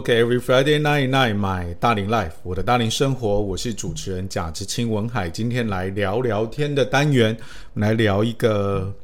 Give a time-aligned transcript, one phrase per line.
[0.00, 5.28] OK，Every、Friday night night my 大龄 life，我的大龄生活，我是主持人贾志清文海。
[5.28, 7.36] 今天来聊聊天的单元，
[7.74, 8.94] 我们来聊一个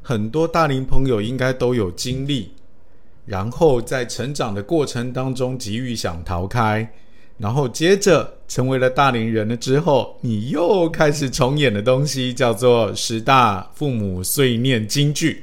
[0.00, 2.52] 很多大龄朋友应该都有经历，
[3.26, 6.88] 然后在成长的过程当中急于想逃开，
[7.38, 15.42] 然后接着成为了大龄人了之后，你又开始重演的东西，叫做十大父母碎念金句。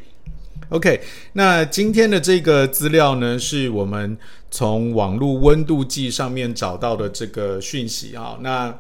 [0.69, 0.99] OK，
[1.33, 4.17] 那今天的这个资料呢，是我们
[4.49, 8.38] 从网络温度计上面找到的这个讯息啊。
[8.41, 8.75] 那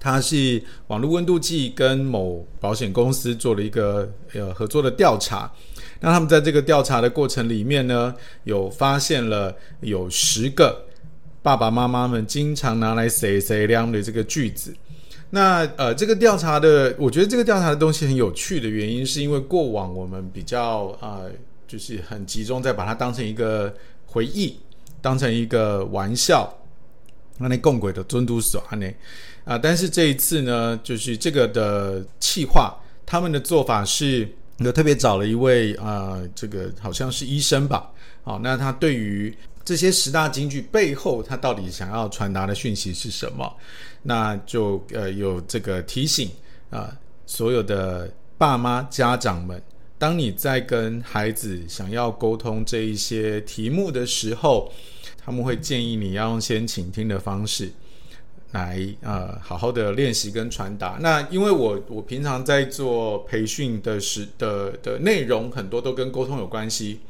[0.00, 5.50] 它是网络温度计跟某保险公司做了一个呃合作的调查。
[6.00, 8.12] 那他们在这个调查的过程里面呢，
[8.44, 10.86] 有发现了有十个
[11.40, 14.74] 爸爸妈妈们经常拿来碎碎念的这个句子。
[15.30, 21.30] 那呃，这个调查的，我觉得这个调查的东西很有趣的原因，是因为过往我们比较呃，
[21.66, 23.74] 就是很集中在把它当成一个
[24.06, 24.56] 回忆，
[25.02, 26.48] 当成一个玩笑，
[27.38, 28.88] 那那共轨的尊嘟耍呢
[29.44, 37.90] 啊，但是这一次呢，就是这个的企划，他们的做法是，有特别找了一位啊、呃，这个好像是医生吧，
[38.22, 39.36] 好，那他对于。
[39.66, 43.52] 这些十大金句背后，他到底想要传达的讯息是什么？
[44.04, 46.30] 那就呃有这个提醒
[46.70, 49.60] 啊、所有的爸妈家长们，
[49.98, 54.70] 当你在跟孩子想要沟通这一些题目的时候，
[55.24, 57.72] 他们会建议你要用先倾听的方式
[58.52, 60.96] 来呃好好的练习跟传达。
[61.00, 67.00] 那因为我我平常在做培训的时的的内容很多都跟沟通有关系。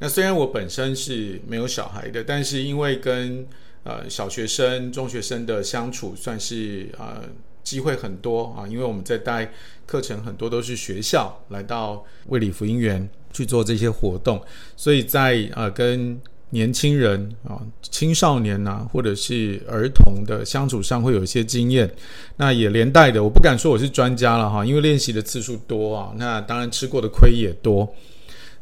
[0.00, 3.46] 那虽然我本身是没有小孩的，但是因为跟
[3.82, 7.22] 呃小学生、中学生的相处算是呃
[7.64, 9.52] 机会很多啊，因为我们在带
[9.86, 14.40] 课程很多都是学校来到卫理福音园去做这些活动，
[14.76, 16.20] 所以在呃跟
[16.50, 21.92] 年轻人啊、青少年呐、或者是儿童的相处上会有一些经验。
[22.36, 27.92] 那也连带的，我不敢说我是专家了哈，因为练习的次数多啊，那当然吃过的亏也多。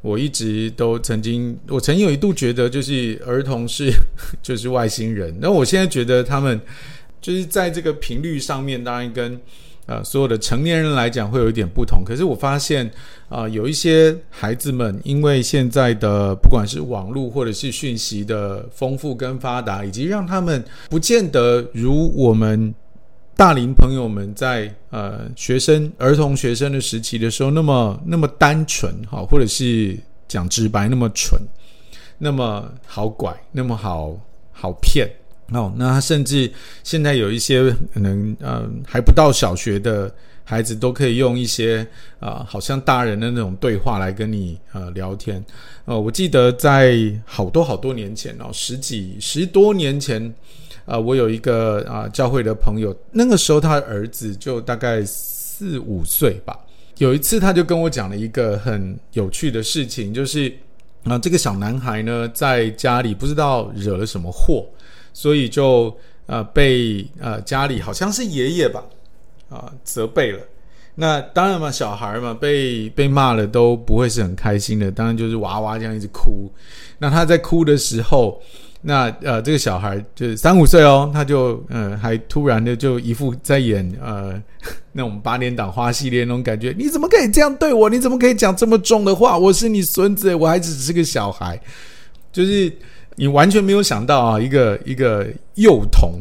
[0.07, 3.91] 我一直都曾经，我曾经有一度觉得，就是儿童是
[4.41, 5.37] 就是外星人。
[5.41, 6.61] 那我现在觉得他们
[7.21, 9.37] 就是在这个频率上面，当然跟
[9.87, 12.05] 呃所有的成年人来讲会有一点不同。
[12.07, 12.89] 可是我发现
[13.29, 22.73] 啊、有一些孩子们，因为现在的不管是网络或者是讯息的丰富跟发达，以及让他们不见得如我们。
[23.37, 29.95] 大龄朋友们在呃学生儿童学生的时期的时候，那么那么单纯哈，或者是
[30.27, 31.39] 讲直白，那么蠢，
[32.17, 34.19] 那么好拐，那么好
[34.53, 35.07] 好骗
[35.51, 35.71] 哦。
[35.77, 36.51] 那甚至
[36.83, 40.11] 现在有一些可能呃还不到小学的
[40.43, 41.87] 孩子，都可以用一些
[42.19, 45.45] 啊、好像大人的那种对话来跟你呃聊天。
[45.85, 50.35] 呃，我记得在好多好多年前哦，十几十多年前。
[50.87, 56.57] 啊、我有一个啊、教会的朋友，那个时候他儿子就大概四五岁吧。
[56.99, 60.51] 有一次，他就跟我讲了一个很有趣的事情，就是
[61.03, 64.65] 啊、这个小男孩呢在家里不知道惹了什么祸，
[65.13, 65.93] 所以就
[66.27, 68.85] 呃被呃家里好像是爷爷吧
[69.51, 70.39] 啊、责备了。
[70.95, 76.49] 那当然嘛，小孩嘛被被骂了都不会是很开心的，当然就是哇哇这样一直哭。
[76.99, 78.41] 那他在哭的时候。
[78.89, 84.41] 那呃，这个小孩就是三五岁哦，他就呃，还突然的就一副在演呃
[84.93, 86.73] 那种八点档花系列那种感觉。
[86.79, 87.91] 你怎么可以这样对我？
[87.91, 89.37] 你怎么可以讲这么重的话？
[89.37, 91.61] 我是你孙子，我还只是个小孩。
[92.31, 92.73] 就是
[93.17, 95.27] 你完全没有想到啊，一个一个
[95.57, 96.21] 幼童，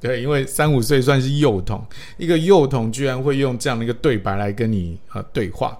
[0.00, 1.84] 对，因为三五岁算是幼童，
[2.16, 5.78] 一个幼童居然会用这样的一个对白来跟你呃对话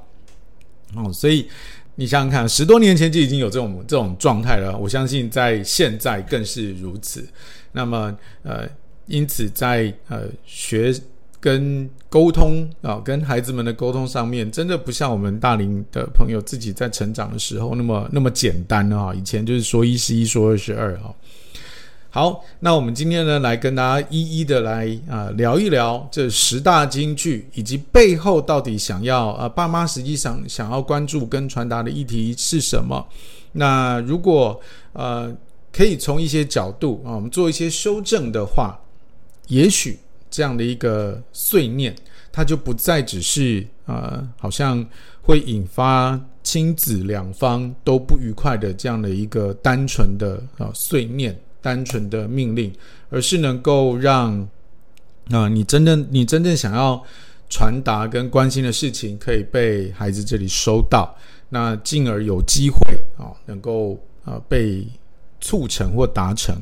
[0.95, 1.49] 哦，所以。
[1.99, 7.27] 你想想看，十多年前就已经有这种这种状态了，我相信在现在更是如此。
[7.73, 8.69] 那么，呃，
[9.07, 10.95] 因此在呃学
[11.41, 19.15] 跟沟通啊，跟孩子们的沟通上面，真的不像我们大龄的朋友自己在成长的时候那么那么简单啊。
[19.15, 21.15] 以前就是说一是一，说二是二啊。
[22.17, 33.07] 好，那我们今天呢，来跟大家一一的来啊、聊一聊这十大金句，以及背后到底想要啊、爸妈实际上想要关注跟传达的议题是什么？
[33.53, 34.59] 那如果
[34.95, 35.31] 呃
[35.71, 38.81] 可以从一些角度啊，我们做一些修正的话，
[39.49, 39.99] 也许
[40.31, 41.95] 这样的一个碎念，
[42.33, 44.83] 它就不再只是呃好像
[45.21, 51.39] 会引发亲子两方都不愉快的这样的一个单纯的啊、碎念。
[51.67, 52.73] 单纯的命令，
[53.11, 54.49] 而是能够让
[55.33, 57.05] 啊、你真正你真正想要
[57.51, 61.13] 传达跟关心的事情，可以被孩子这里收到，
[61.49, 62.79] 那进而有机会
[63.19, 64.87] 啊、能够啊、被
[65.41, 66.55] 促成或达成。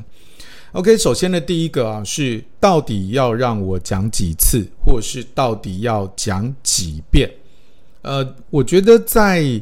[0.72, 7.30] OK，首先的第一个啊，是到底要让我讲几次，或是到底要讲几遍？
[8.00, 9.60] 呃，我觉得在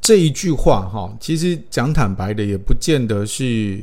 [0.00, 3.82] 这一句话哈，其实讲坦白的，也不见得是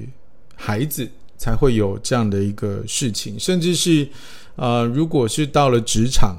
[0.55, 1.07] 孩子
[1.37, 4.07] 才会有这样的一个事情，甚至是
[4.55, 6.37] 呃，如果是到了职场，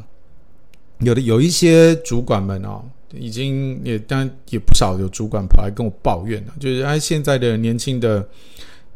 [1.01, 2.83] 有的有一些主管们哦，
[3.13, 8.27] 已经也当然也不少有主管跑来跟我抱怨了，就是哎，现在的年轻的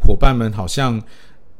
[0.04, 1.00] 伙伴们好像。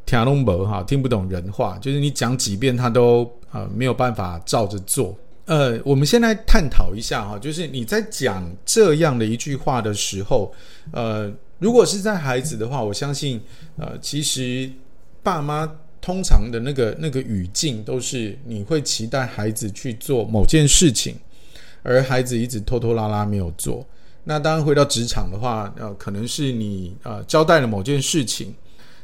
[0.07, 5.17] 听拢无哈，听不懂人话，就是你讲几遍他都呃没有办法照着做。
[5.45, 10.53] 呃，我们先来探讨一下哈，就是你在讲这样的一句话的时候，
[10.91, 13.41] 呃，如果是在孩子的话，我相信
[13.77, 14.69] 呃，其实
[15.23, 15.71] 爸妈
[16.01, 21.15] 通常的那个那个语境都是你会期待孩子去做某件事情，
[21.85, 23.87] 而孩子一直拖拖拉拉没有做。
[24.25, 28.55] 那当然回到职场的话，呃，可能是你呃交代了某件事情。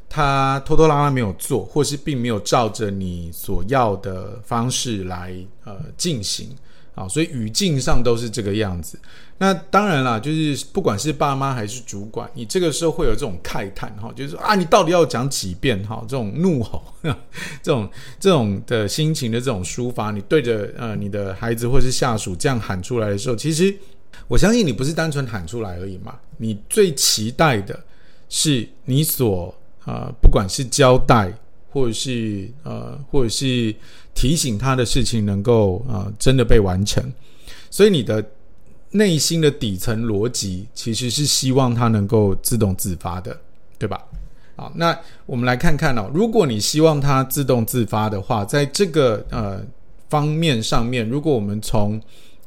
[0.09, 6.50] 他拖拖拉拉没有做，或是并没有照着你所要的方式来呃进行
[6.96, 8.98] 啊，所以语境上都是这个样子。
[9.38, 16.04] 那当然啦，就是不管是爸妈还是主管，你这个时候会有这种慨叹哈，就是说啊，你到底要讲几遍哈？
[16.08, 16.82] 这种怒吼，
[17.62, 17.88] 这种
[18.19, 23.72] 这种的心情的这种抒发，你对着呃你的孩子或是下属这样喊出来的时候，其实
[24.26, 27.78] 我相信你不是单纯喊出来而已嘛，你最期待的
[28.28, 29.54] 是你所。
[29.88, 31.32] 呃，不管是交代，
[31.70, 33.72] 或者是呃，或者是
[34.16, 37.04] 提醒他的事情能够呃真的被完成，
[37.70, 38.24] 所以你的
[38.90, 43.38] 内心的底层逻辑其实是希望他能够自动自发的，
[43.78, 44.02] 对吧？
[44.56, 49.62] 好，那我们来看看哦，如果你希望他自动自发的话，在这个呃
[50.08, 52.00] 方面上面，如果我们从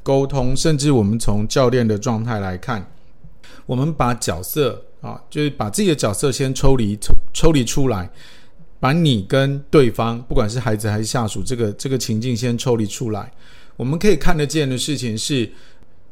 [0.03, 2.85] 沟通，甚至我们从教练的状态来看，
[3.65, 4.83] 我们把角色。
[5.01, 8.09] 啊，就是把自己的角色先抽离抽抽离出来，
[8.79, 13.31] 把你跟对方，不管是孩子还是下属，这个这个情境先抽离出来。
[13.75, 15.51] 我们可以看得见的事情是，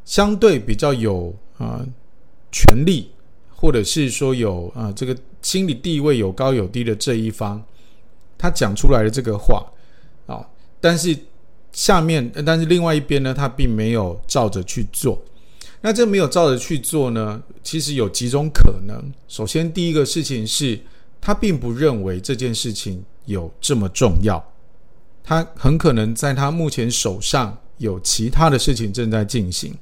[0.05, 1.85] 相对比较有啊、
[2.51, 3.11] 权力，
[3.55, 7.61] 或者是说有啊、这个心理地位有高有低的这一方，
[8.37, 9.65] 他讲出来的这个话
[10.25, 10.45] 啊，
[10.79, 11.17] 但是
[11.71, 15.21] 下面，但是另外一边呢，他并没有照着去做。
[15.81, 17.41] 那这没有照着去做呢？
[17.61, 19.13] 其实有几种可能。
[19.27, 20.79] 首先，第一个事情是，
[21.19, 24.43] 他并不认为这件事情有这么重要。
[25.23, 29.75] 他很可能在他目前手上有其他的事情正在进行。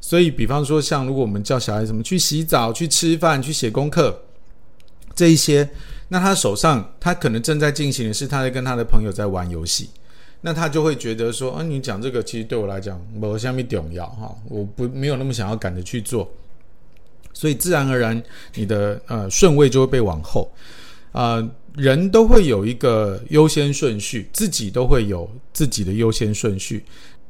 [0.00, 4.22] 所以，比方说，像如果我们叫小孩什么去洗澡、去吃饭、去写功课
[5.14, 5.68] 这一些，
[6.08, 9.90] 那他手上他可能正在进行的是他在跟他的朋友在玩游戏。
[10.40, 16.26] 那他就会觉得说，啊，你讲这个其实对我来讲没有什么重要哈，我不没有那么想要赶着去做，
[17.32, 18.22] 所以自然而然
[18.54, 20.52] 你的呃顺位就会被往后，
[21.12, 26.84] 啊、呃，人都会有一个优先顺序，自己都会有自己的优先顺序，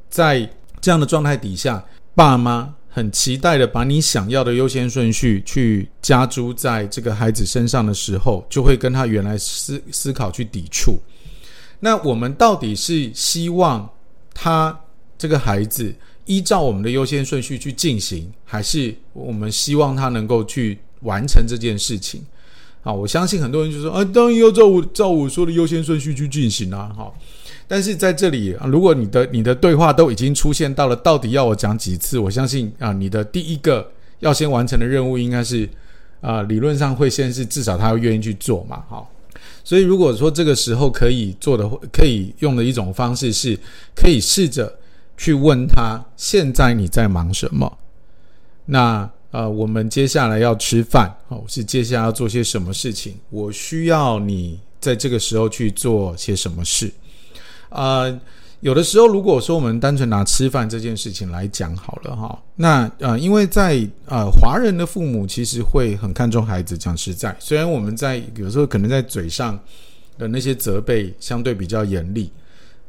[0.08, 0.48] 在
[0.80, 10.98] 这样的状态底下，爸妈很期待的把你想要的优先顺序去加诸在这个孩子身上的时候，就会跟他原来思思考去抵触。
[11.78, 13.88] 那我们到底是希望
[14.34, 14.76] 他
[15.16, 15.94] 这个孩子
[16.30, 22.22] 依照我们的优先顺序去进行，还是我们希望他能够去完成这件事情？
[22.82, 26.92] 好，我相信很多人就说啊，当然要照我照我说的优先顺序去进行啊。
[26.96, 27.18] 好，
[27.66, 32.16] 但是在这里，如果你的你的对话都已经出现到了，到底要我讲几次？
[32.16, 35.68] 我相信啊，你的第一个要先完成的任务应该是
[36.20, 38.84] 啊，理论上会先是至少他要愿意去做嘛。
[38.88, 39.10] 好。
[39.64, 43.58] 所以，如果说这个时候可以做的，可以用的一种方式是，
[43.94, 44.72] 可以试着
[45.20, 47.70] 去问他：现在你在忙什么？
[48.64, 53.16] 那呃，我们接下来要吃饭，哦，是接下来要做些什么事情？
[53.28, 56.90] 我需要你在这个时候去做些什么事？
[57.68, 58.18] 呃。
[58.60, 69.58] 有的时候，如果说我们单纯拿吃饭这件事情来讲好了哈，那呃，因为在呃华人的父母其实会很看重孩子，讲实在，虽然我们在有时候可能在嘴上
[70.18, 72.30] 的那些责备相对比较严厉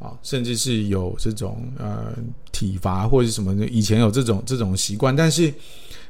[0.01, 2.11] 啊，甚至是有这种呃
[2.51, 5.53] 体罚或者什么的，以前有这种这种习惯，但是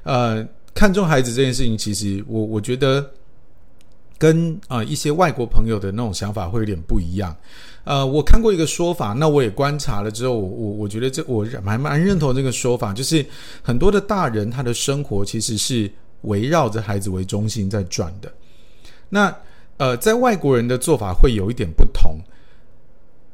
[0.04, 3.06] 呃看重孩子这件事情，其实我我觉得
[4.18, 7.36] 跟啊、呃、一些外国朋友的那种想法会有点不一样。
[7.84, 13.26] 呃，我看过一个说法，那我也观察了之后，我我我觉得这我蛮蛮认同这个说法，就是
[13.62, 18.32] 很多的大人他的生活其实是围绕着孩子为中心在转的。
[19.10, 19.36] 那
[19.76, 22.16] 呃，在外国人的做法会有一点不同。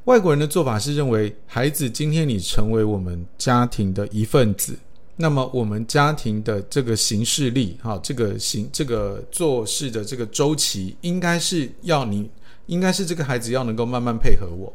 [0.08, 4.74] 外国人的做法是认为，孩子今天你成为我们家庭的一份子，
[5.18, 12.30] 那么我们家庭的这个行事力，哈，这个行这个做事的这个周期，应该是要你，
[12.68, 14.74] 应该是这个孩子要能够慢慢配合我。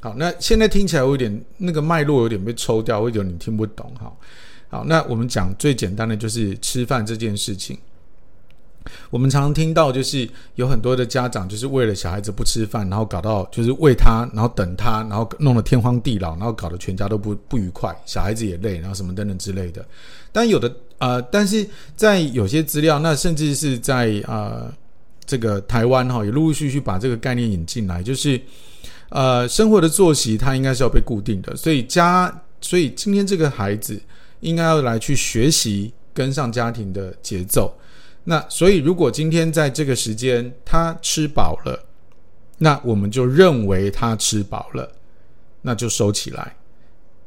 [0.00, 4.10] 好，那现在听起来我有点那个脉络有点被抽掉，会有点你听不懂，哈。
[4.70, 7.78] 好，那我们讲最简单的就是吃饭这件事情。
[9.10, 19.84] 我们常常听到，就是有很多的家长，就是为了小孩子不吃饭，然后搞到就是喂他，然后等他，然后弄得天荒地老，然后搞得全家都不不愉快，小孩子也累，然后什么等等之类的。
[20.32, 24.72] 但有的呃，但是在有些资料，那甚至是在呃
[25.24, 28.40] 这个台湾哈，也陆陆续续把这个概念引进来，就是
[29.08, 33.98] 呃生活的作息它应该是要被固定的，所以家，所以今天这个孩子
[34.40, 37.72] 应该要来去学习跟上家庭的节奏。
[38.24, 41.84] 那所以，如果今天在这个时间他吃饱了，
[42.58, 44.90] 那我们就认为他吃饱了，
[45.62, 46.56] 那就收起来。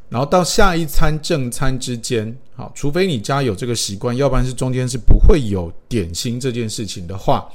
[0.09, 7.47] 然后到下一餐正餐之间，好，除非你家有这个习惯，要不然是中间是不会有点心这件事情的话，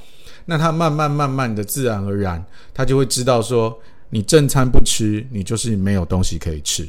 [0.45, 3.77] 那他慢慢慢慢的自然而然，他就会知道说，
[4.11, 6.87] 你正餐不吃，你就是没有东西可以吃。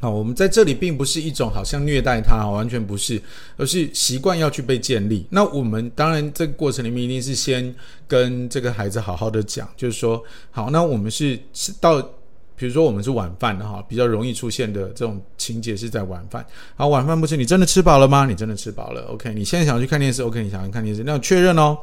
[0.00, 3.20] 好，我们在这里并不是一种好像虐待他，完全不是，
[3.56, 5.26] 而是习惯要去被建立。
[5.30, 7.74] 那我们当然这个过程里面一定是先
[8.06, 12.00] 跟这个孩子好好的讲，就是说，好，那我们是是到，
[12.54, 16.46] 比如说我们是晚饭的哈，比较容易出现的这种情节是在晚饭。
[16.76, 18.24] 好，晚饭不吃，你真的吃饱了吗？
[18.24, 21.02] 你真的吃饱了？OK，你现在想要去看电视？OK，你想要看电视？
[21.02, 21.76] 那我确认哦，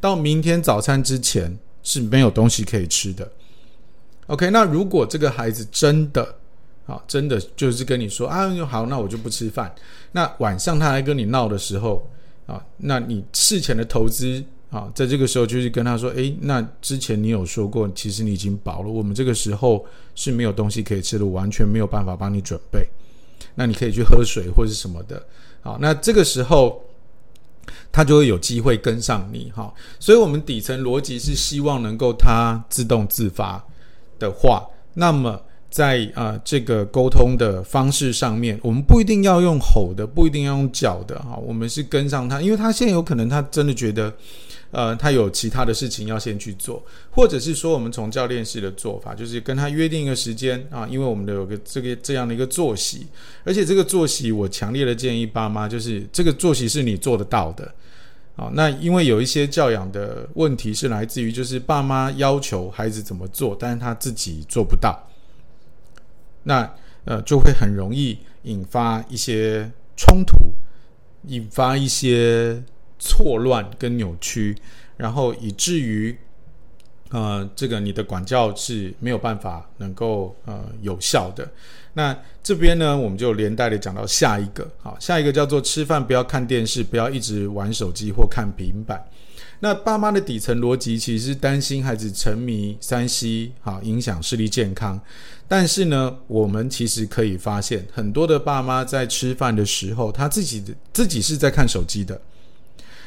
[0.00, 3.28] 到明天早餐之前是没有东西可以吃的。
[4.28, 6.34] OK，那如果这个孩子真的
[6.86, 9.74] 好，真的就是跟你说啊，好，那我就不吃饭。
[10.12, 12.08] 那晚上他还跟你闹的时候
[12.46, 14.40] 啊，那你事前的投资
[14.70, 22.86] 啊，在这个时候就是跟他说，诶，那之前你有说过，其实你已经饱了，我们这个时候是没有东西可以吃的，完全没有办法帮你准备。
[23.56, 25.20] 那你可以去喝水或是什么的。
[25.62, 26.80] 好，那这个时候
[27.90, 29.50] 他就会有机会跟上你。
[29.50, 33.60] 哈，所以我们底层逻辑是希望能够他自动自发
[34.20, 34.64] 的话，
[34.94, 35.42] 那么。
[35.76, 41.36] 在啊、这个沟通的方式上面，我们不一定要用吼的，不一定要用叫的哈。
[41.36, 44.10] 我们是跟上他，因为他现在有可能他真的觉得，
[44.70, 53.06] 呃，他有其他的事情要先去做，或者是说，我们从教练式的做法，就是跟他约定一个时间啊，因为我们的有个这个这样的一个作息，
[53.44, 57.70] 而且这个作息，我强烈的建议爸妈，就是这个作息是你做得到的
[58.34, 58.50] 啊。
[58.54, 64.98] 那因为有一些教养的问题是来自于，就是爸妈要求孩子怎么做，但是他自己做不到。
[66.48, 66.72] 那
[67.04, 70.52] 呃，就会很容易引发一些冲突，
[71.24, 72.62] 引发一些
[72.98, 74.56] 错乱跟扭曲，
[74.96, 76.16] 然后以至于
[77.10, 81.48] 呃，这个你的管教是没有办法能够呃有效的。
[81.94, 89.04] 那这边呢，我们就连带的讲到下一个，好，下一个叫做吃饭不要看电视，不要一直玩手机或看平板。
[89.60, 95.00] 那爸妈的底层逻辑其实是担心孩子沉迷三 C，好，影响视力健康。
[95.48, 102.20] 但是呢，我们其实可以发现，很多的爸妈在吃饭的时候，他自己自己是在看手机的。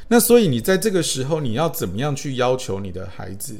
[0.07, 3.55] 那所以你在这个时候，你要怎么样去要求你的孩子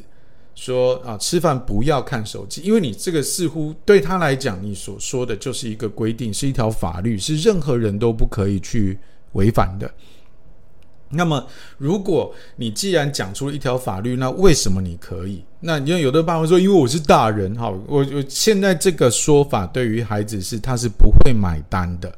[0.56, 2.62] 说啊，吃饭不要看手机？
[2.62, 8.98] 因为你这个似乎对他来讲，你所说的就是一个规定，是一条法律，是任何人都不可以去
[9.34, 9.94] 违反的。
[11.12, 11.48] 那么，
[11.78, 15.44] 如果你既然讲出了一条法律，那为什么你可以？
[15.62, 22.14] 那因为有的爸妈说，因为我是大人，哈，我我现在这个说法对于孩子是他是不会买单的，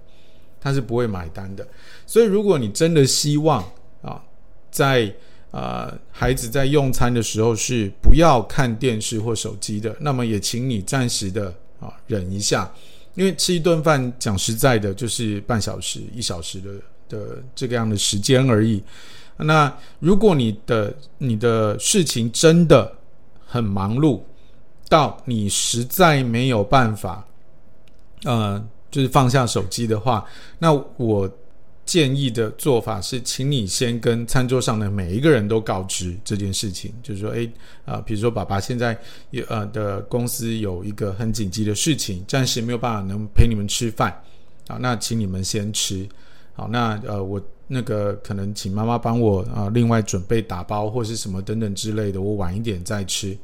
[0.59, 1.65] 他是不会买单的。
[2.05, 3.63] 所以，如果你真的希望
[4.01, 4.21] 啊，
[4.69, 5.05] 在
[5.51, 12.69] 啊、呃、孩子在用餐的时候是不要看电视或手机的，那么也请你暂时的啊忍一下，
[13.15, 16.69] 因为吃一顿饭讲实在的，就是半小时一小时的。
[17.11, 18.81] 的这个样的时间而已。
[19.37, 22.91] 那如果你的你的事情真的
[23.45, 24.21] 很忙碌，
[24.87, 27.25] 到你实在没有办法，
[28.23, 30.23] 呃，就是放下手机的话，
[30.59, 31.29] 那我
[31.83, 37.51] 建议的做法是，请你先跟餐桌上的每一个人都告知这件事情，就是说，诶，
[37.83, 38.95] 啊、比如说爸爸现在
[39.31, 44.11] 有呃的公司有一个很紧急的事情，暂时没有办法能陪你们吃饭，
[44.67, 46.07] 啊，那请你们先吃。
[46.53, 53.37] 好，那呃，我那个可能请妈妈帮我啊、另外准备打包或是什么等等之类的，我晚一点再吃。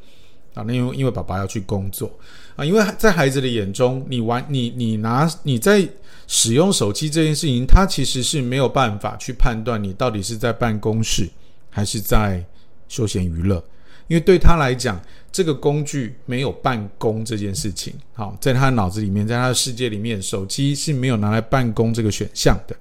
[0.53, 2.11] 啊，那因为因为爸爸要去工作
[2.55, 5.87] 啊，因为在孩子的眼中，你玩你你拿你在
[6.25, 11.29] 使用手机这件事情，他其实是没有办法去判断你到底是在办公室
[11.69, 12.43] 还是在
[12.87, 13.63] 休闲娱乐。
[14.07, 14.99] 因为对他来讲，
[15.37, 17.93] 这个工具没有办公这件事情。
[18.15, 22.75] 好，在他的脑子里面，在他的世界里面，手机是没有拿来办公这个选项的。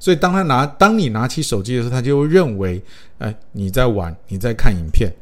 [0.00, 2.82] 所以，当他拿，当你拿起手机的时候，他就会认为，
[3.18, 5.14] 哎，你在玩，你在看影片。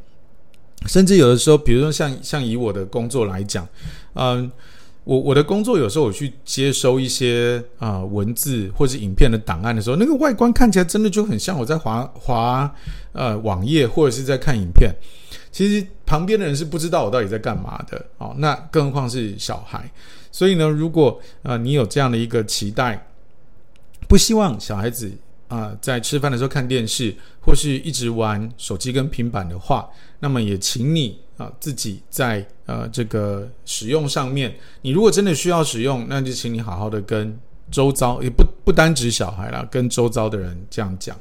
[0.86, 3.68] 甚至有的时候，比如说像像以我的工作来讲，
[4.14, 4.50] 嗯，
[5.10, 12.72] 我我的工作有时候我去接收一些啊、文字或者影片的档案的时候，那个外观看起来真的就很像我在滑滑
[13.10, 14.94] 呃网页或者是在看影片。
[15.50, 19.90] 其实旁边的人是不知道我到底在干嘛的哦，那更何况是小孩。
[20.30, 23.04] 所以呢，如果呃你有这样的一个期待，
[24.06, 25.10] 不希望小孩子
[25.48, 27.12] 啊、在吃饭的时候看电视
[27.44, 29.88] 或是一直玩手机跟平板的话，
[30.20, 37.36] 那么也请你啊、自己在呃这个使用上面，你如果真的需要使用，那就请你好好的跟
[37.68, 41.16] 周遭，也不不单指小孩啦，跟周遭的人这样讲。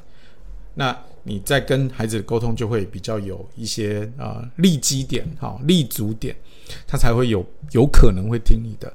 [0.74, 6.34] 那你在跟孩子的沟通就会比较有一些、呃、立基点，哈、立足点，
[6.86, 8.92] 他才会有有可能会听你的。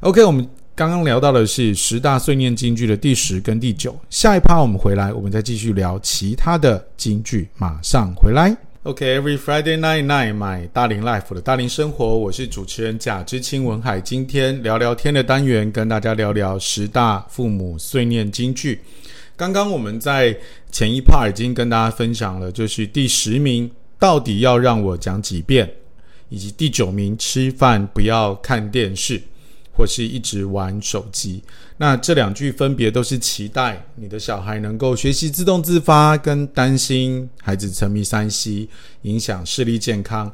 [0.00, 8.54] OK，我们刚刚聊到的是十大碎念金句的第十跟第九，下一趴我们回来，我们再继续聊其他的金句，马上回来。
[8.84, 18.82] OK，Every、Friday night night，my 大龄 life 的大龄生活，我是主持人贾之清文海，今天聊聊天的单元，跟大家聊聊十大父母碎念金句。
[19.36, 20.36] 刚刚我们在
[20.70, 25.66] 前一 part 已经跟大家分享了，就是第十名到底要让我讲几遍，
[26.28, 29.18] 以及第九名吃饭不要看电视
[29.74, 31.42] 或是一直玩手机。
[31.76, 38.68] 那这两句分别都是期待你的小孩能够学习自动自发，跟担心孩子沉迷三 C，
[39.02, 40.32] 影响视力健康。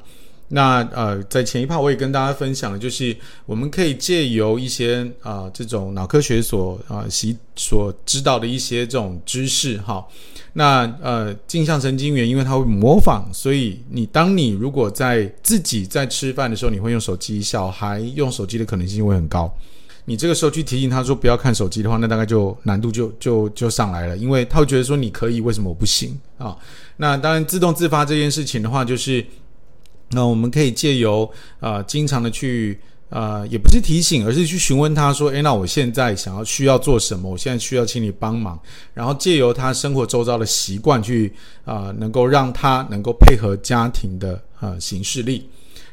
[0.53, 3.17] 那呃，在前一趴我也跟大家分享了，就是
[3.47, 10.05] 我们可以借由一些啊、这种脑科学所啊习、所知道的一些这种知识哈。
[10.55, 19.49] 那呃镜像神经元因为它会模仿，所以你当你如果在自己在吃饭的时候你会用手机，小孩用手机的可能性会很高。
[20.07, 26.57] 你这个时候去提醒他说不要看手机的话，那大概就难度就就就上来了，因为他会觉得说你可以，为什么我不行啊？
[26.97, 29.25] 那当然自动自发这件事情的话，就是。
[30.11, 31.25] 那我们可以借由
[31.61, 37.31] 啊、呃，经常的去啊、呃，也不是提醒，而是去询问他说：“诶，那我现在想要需要做什么？
[37.31, 38.59] 我现在需要请你帮忙。”
[38.93, 41.33] 然后借由他生活周遭的习惯去
[41.65, 45.49] 啊、能够让他能够配合家庭的啊、呃、行事力。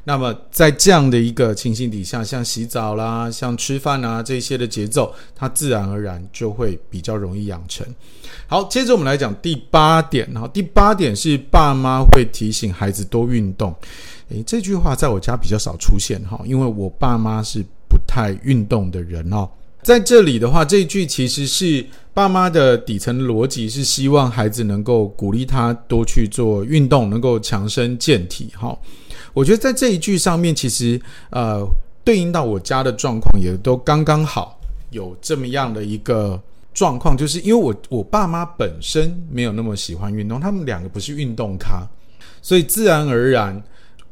[0.08, 7.86] 那么在这样的一个情形底下，像洗澡啦、像吃饭啊这些的节奏，它自然而然就会比较容易养成。
[8.48, 10.26] 好，接着我们来讲第八点。
[10.34, 13.76] 哈，第八点是爸妈会提醒孩子多运动。
[14.30, 19.46] 诶，这句话在我家比较少出现哈，因为我爸妈是不太运动的人哦。
[19.84, 28.50] 在这里的话，这一句其实是爸妈的底层逻辑是希望孩子能够鼓励他多去做运动，能够强身健体。
[28.56, 28.74] 哈。
[29.38, 31.63] 我觉得在这一句上面，其实呃，
[32.04, 36.41] 对应到我家的状况也都刚刚好，有这么样的一个
[36.73, 41.88] 状况，就是因为我我爸妈本身没有那么喜欢运动，他们两个不是运动咖，
[42.41, 43.62] 所以自然而然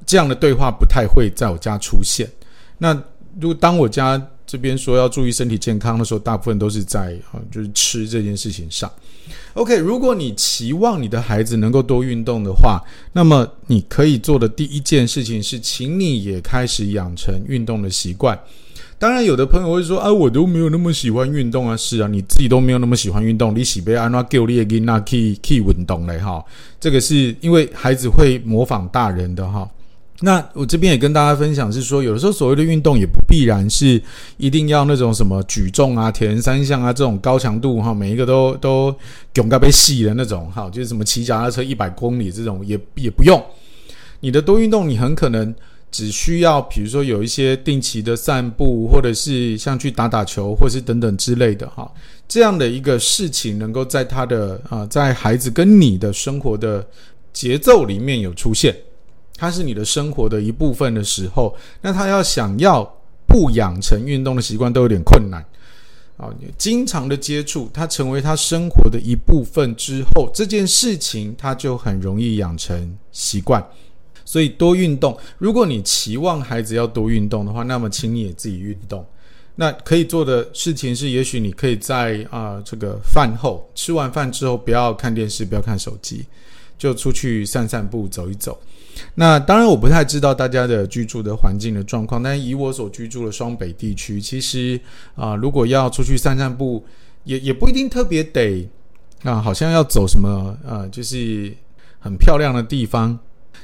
[0.06, 2.30] 这样的对话不太会在我家出现。
[2.78, 2.94] 那
[3.42, 8.92] 如果当我家这边说要注意身体健康的时候，大部分都是在啊，就是吃这件事情上。
[9.54, 12.80] OK，如果你期望你的孩子能够多运动的话，
[13.14, 18.38] 那么你可以做的第一件事情是，请你也开始养成运动的习惯。
[18.98, 26.44] 当然，有的朋友会说：“啊，我都没有那么喜欢运动啊。”是啊，你自己都没有那么喜欢运动，你喜被安娜给你给那可以可以运动嘞哈。
[26.80, 29.70] 这个是因为孩子会模仿大人的哈。
[30.22, 34.02] 那我这边也跟大家分享是说，有的时候所谓的运动也不必然是
[34.38, 38.96] 一定要那种什么举重啊、铁人三项啊这种高强度哈，每一个都都
[39.34, 43.44] 勇敢被细的那种哈，就是什么骑脚踏车一百公里这种也也不用。
[44.22, 45.54] 你的多运动，你很可能
[45.92, 51.92] 只需要，比如说有一些定期的散步，或者是像去打打球，或是等等之类的哈，
[52.26, 56.88] 这样的一个事情，能够在他的啊，在孩子跟你的生活的
[57.34, 58.74] 节奏里面有出现。
[59.38, 62.84] 它是你的生活的一部分的时候，那他要想要
[63.28, 65.46] 不养成运动的习惯都有点困难
[66.18, 66.30] 啊！
[66.40, 73.62] 你经常的接触，它成为他生活的一部分之后，这件事情他就很容易养成习惯。
[74.24, 79.06] 所以多运动，如果你期望孩子要多运动的话，那么请你也自己运动。
[79.58, 86.26] 那可以做的事情是，也许你可以在啊这个饭后吃完饭之后，不要看电视，不要看手机，
[86.78, 88.58] 就出去散散步，走一走。
[89.16, 94.80] 那当然，我不太知道大家的居住的环境的状况，但是以我所居住的双北地区，其实
[95.16, 96.84] 啊、如果要出去散散步，
[97.24, 98.70] 也也不一定特别得
[99.24, 101.54] 啊，好像要走什么呃，就是
[102.00, 103.18] 很漂亮的地方。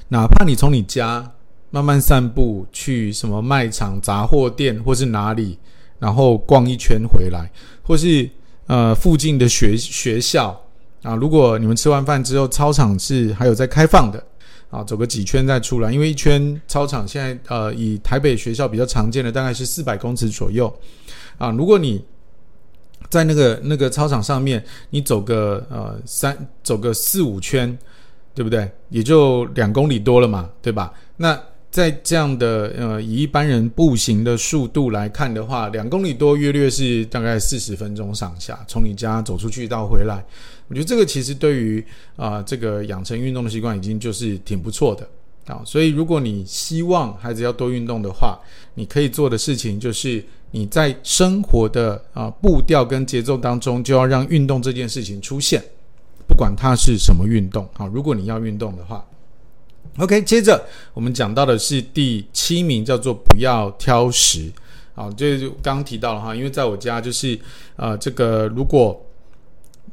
[0.09, 1.31] 哪怕你从你家
[1.69, 5.57] 慢慢散步去什么卖场、杂货店或是哪里，
[5.99, 7.49] 然后逛一圈回来，
[7.81, 8.29] 或是
[8.67, 10.61] 呃附近的学学校
[11.03, 14.21] 啊，如果你们吃完饭之后操场是还有在开放的
[14.71, 20.73] 啊，走个几圈再出来，因为一圈操场现在呃以台北学校比较常见的大概是四百公尺左右
[21.37, 22.03] 啊，如果你
[23.09, 27.77] 在那个那个操场上面，你走个呃三走个四五圈，
[28.33, 28.71] 对不对？
[28.89, 30.93] 也就两公里多了嘛，对吧？
[31.17, 31.37] 那
[31.69, 40.23] 在这样的呃以一般人步行的速度来看的话，两公里多约略是大概四十分钟上下，从你家走出去到回来，
[40.71, 45.05] 我觉得这个其实对于啊、这个养成运动的习惯已经就是挺不错的
[45.53, 45.61] 啊。
[45.65, 48.39] 所以如果你希望孩子要多运动的话，
[48.75, 50.23] 你可以做的事情就是。
[50.53, 55.63] 你在生活的啊步调跟节奏当中，就要让运动这件事情出现，
[56.27, 57.85] 不管它是什么运动啊。
[57.93, 59.07] 如果你要运动的话
[59.97, 60.21] ，OK。
[60.23, 60.61] 接着
[60.93, 64.51] 我们讲到的是第七名，叫做不要挑食。
[64.93, 67.39] 啊，这就刚刚提到了哈，因为在我家就是
[67.77, 69.01] 啊，这个如果。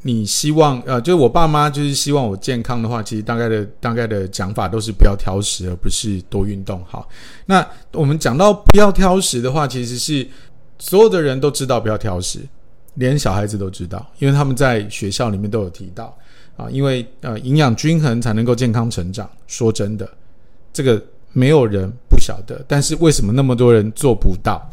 [0.02, 6.80] 你希望呃，就是我爸妈就是希望我健康的话，其实大概的大概的讲法都是不要挑食，而不是多运动。
[6.86, 7.08] 好，
[7.46, 10.24] 那我们讲到不要挑食的话，其实是
[10.78, 12.38] 所有的人都知道不要挑食，
[12.94, 16.16] 连小孩子都知道，因为他们在学校里面都有提到
[16.56, 19.28] 啊，因为呃营养均衡才能够健康成长。
[19.48, 20.08] 说真的，
[20.72, 24.70] 这个没有人不晓得，但是为什么那么多人做不到？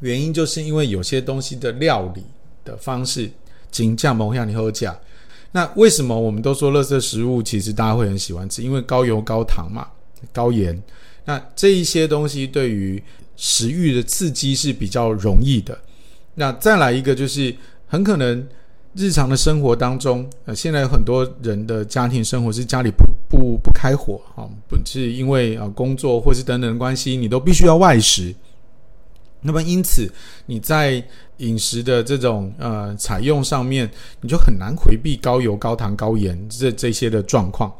[0.00, 2.24] 原因就是因为有些东西的料理
[2.64, 3.30] 的方式。
[3.74, 4.96] 金酱蒙像你喝讲，
[5.50, 8.62] 那为什么我们都说垃圾食物其实大家会很喜欢吃？
[8.62, 9.88] 因为高油、高糖嘛，
[10.32, 10.80] 高盐。
[11.24, 13.02] 那这一些东西对于
[13.34, 15.76] 食欲的刺激是比较容易的。
[16.36, 17.52] 那再来一个就是
[17.88, 18.46] 很可能
[18.94, 28.32] 日常的生活当中，呃，现在有很多人的家庭生活是家里不不不开火啊，不是因为啊工作或是等等关系，你都必须要外食。
[29.44, 30.10] 那么因此
[30.46, 31.00] 你在
[31.36, 33.88] 饮食的这种呃采用上面，
[34.20, 37.72] 你就很难回避高油、高糖、高盐这这些的状况。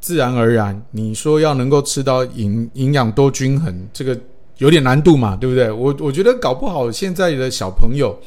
[0.00, 4.18] 自然而然，你说要能够吃到营营养多均衡，这个
[4.58, 5.70] 有点难度嘛，对不对？
[5.70, 8.18] 我我觉得搞不好现在的小朋友。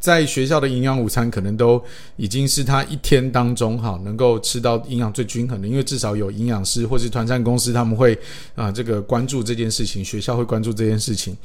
[0.00, 1.82] 在学校的营养午餐可能都
[2.16, 8.16] 已经是他一天当中哈能够吃到营养最均衡的，因为至少有营养师或是团餐公司他们会
[8.54, 11.36] 啊这个关注这件事情，学校会关注这件事情。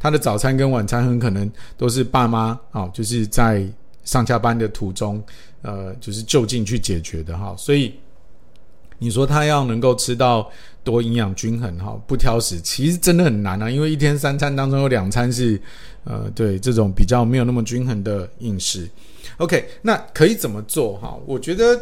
[0.00, 3.66] 他的早餐跟晚餐很可能都是爸妈啊，就是在
[4.04, 5.22] 上下班的途中，
[5.60, 7.54] 呃，就是就近去解决的哈。
[7.58, 7.92] 所以
[8.98, 10.50] 你说他要能够吃到
[10.84, 15.60] 多营养均衡哈，不挑食，其实真的很难啊，因为一天三餐当中有两餐是。
[16.04, 18.88] 呃，对这种比较没有那么均衡的饮食
[19.36, 21.14] ，OK，那可以怎么做哈？
[21.26, 21.78] 我觉得，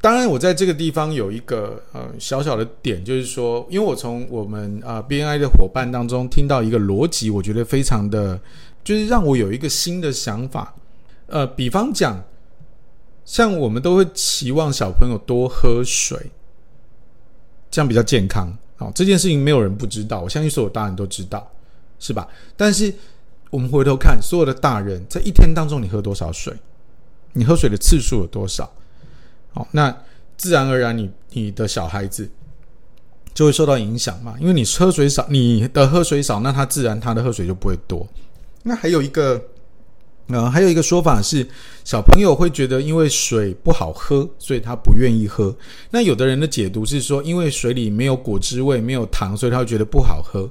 [0.00, 8.40] 当然我在这个地方有一个呃小小的点，就是说，因为我从我们啊、BNI 的伙伴当中听到一个逻辑，我觉得非常的，
[8.82, 10.74] 就是让我有一个新的想法。
[11.26, 12.24] 呃，比方讲，
[13.26, 16.30] 像我们都会期望小朋友多喝水，
[17.76, 18.50] 这样比较健康。
[18.78, 21.46] 哦，这件事情没有人不知道，我相信所有大人都知道，
[21.98, 22.26] 是吧？
[22.56, 22.90] 但是。
[23.48, 26.52] 我们回头看，所有的大人在一天当中，你喝多少水？
[27.32, 28.68] 你喝水的次数有多少？
[29.54, 29.96] 好，那
[30.36, 32.28] 自然而然你，你你的小孩子
[33.32, 34.34] 就会受到影响嘛。
[34.40, 38.06] 因为你喝水少，你的喝水少，那他自然他的喝水就不会多。
[38.64, 39.40] 那还有一个，
[40.28, 41.46] 呃，还有一个说法是，
[41.84, 45.54] 小朋友会觉得因为水不好喝，所以他不愿意喝。
[45.90, 50.50] 那有的人的解读是说，因为水里没有果汁味，没有糖，所以他会觉得不好喝。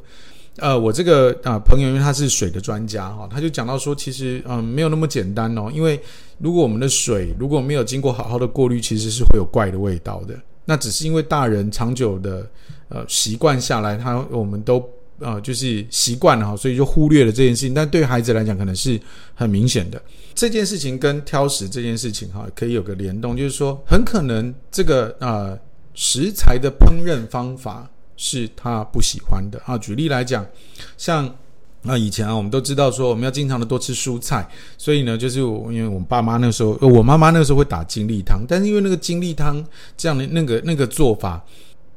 [0.58, 6.00] 呃，我这个啊、朋友，因为他是水的专家哈，他就讲到说，其实嗯、没有那么简单哦，因为
[6.38, 10.34] 如果我们的水如果没有经过好好的过滤，其实是会有怪的味道的。
[10.64, 12.50] 那只是因为大人长久的
[12.88, 14.80] 呃习惯下来，他我们都
[15.20, 17.74] 呃就是习惯了哈，所以就忽略了这件事情。
[17.74, 19.00] 但对孩子来讲，可能是
[19.34, 20.02] 很明显的。
[20.34, 25.58] 这件事情跟挑食这件事情哈，可以有个联动，就是说很可能这个呃
[25.94, 27.90] 食材的烹饪方法。
[28.18, 29.78] 是他不喜欢的啊。
[29.78, 30.46] 举例来讲，
[30.98, 31.28] 像
[31.84, 39.62] 啊以前啊，我们都知道说我们要经常的多吃蔬菜，所以呢，就是因为我爸妈那时候，我妈妈那时候会打精力汤，但是因为那个精力汤
[39.98, 41.46] 这样的那个那个做法，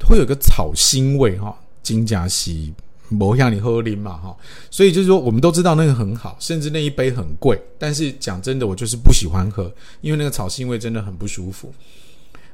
[0.08, 2.74] 会有个草腥味哈，金加西
[3.16, 4.36] 不像你喝啉嘛哈，
[4.70, 11.72] 所以就是说我们都知道那个很好，甚至那一杯很贵，但是讲真的，我就是不喜欢喝，因为那个草腥味真的很不舒服。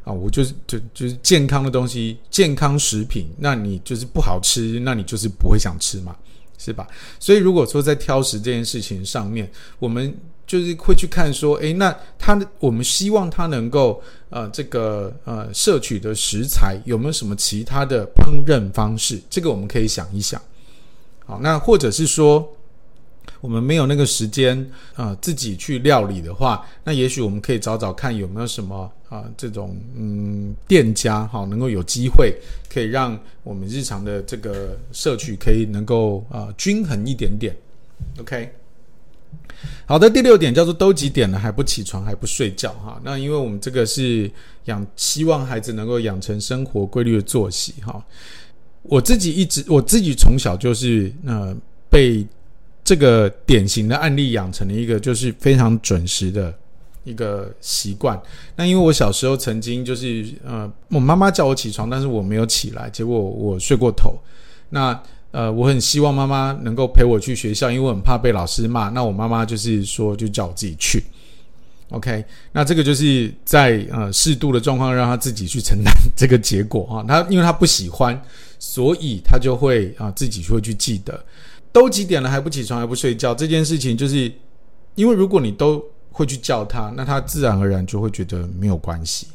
[0.04, 6.14] 啊，我就是就就是健康的东西，健康食品，那你就是不好吃，那你就是不会想吃嘛。
[6.56, 6.86] 是吧？
[7.20, 10.14] 所以如果说在挑食这件事情上面，我们
[10.46, 19.20] 就是会去看说，诶，那他我们希望他能够呃这个呃摄取的食材有没有什么其他的烹饪方式？
[19.28, 20.40] 这个我们可以想一想。
[21.26, 22.48] 好，那或者是说。
[23.40, 32.34] 我们没有那个时间啊、自己去料理的话，那也许我们可以找找看有没有什么啊、这种嗯店家哈、能够有机会
[32.72, 37.54] 可以让我们日常的这个摄取可以能够啊、均衡一点点。
[38.18, 38.50] OK，
[39.86, 43.00] 好的，第六点叫做都几点了还不起床还不睡觉哈？
[43.04, 44.30] 那因为我们这个是
[44.64, 48.04] 养，希望孩子能够养成生活规律的作息哈。
[48.82, 51.56] 我自己一直我自己从小就是呃
[51.90, 52.26] 被。
[52.86, 56.54] 这个典型的案例养成了一个就是非常准时的
[57.02, 58.20] 一个习惯。
[58.56, 64.18] 那因为我小时候曾经就是呃，我妈妈叫我起床，但是我没有起来，结果我睡过头。
[64.68, 64.92] 那
[65.34, 68.88] 呃，我很希望妈妈能够陪我去学校，因为我很怕被老师骂。
[68.90, 71.02] 那我妈妈就是说，就叫我自己去。
[71.88, 77.02] OK，那这个就是在呃适度的状况让他自己去承担这个结果啊。
[77.08, 78.20] 他因为他不喜欢，
[78.60, 81.20] 所以他就会啊、自己会去记得。
[81.72, 84.32] 都几点了还不起床还不睡觉这件事情，就是
[84.94, 89.26] 因为如果你都会去叫他，那他自然而然就会觉得没有关系，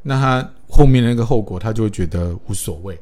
[0.00, 2.98] 那他后面的那个后果他就会觉得无所谓。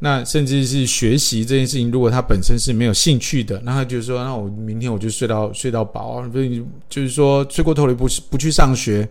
[0.00, 9.08] 那甚至是学习这件事情，如果他本身是没有兴趣的，那他就说，那我明天我就睡到睡到饱，所以就是说睡过头了不不去上学。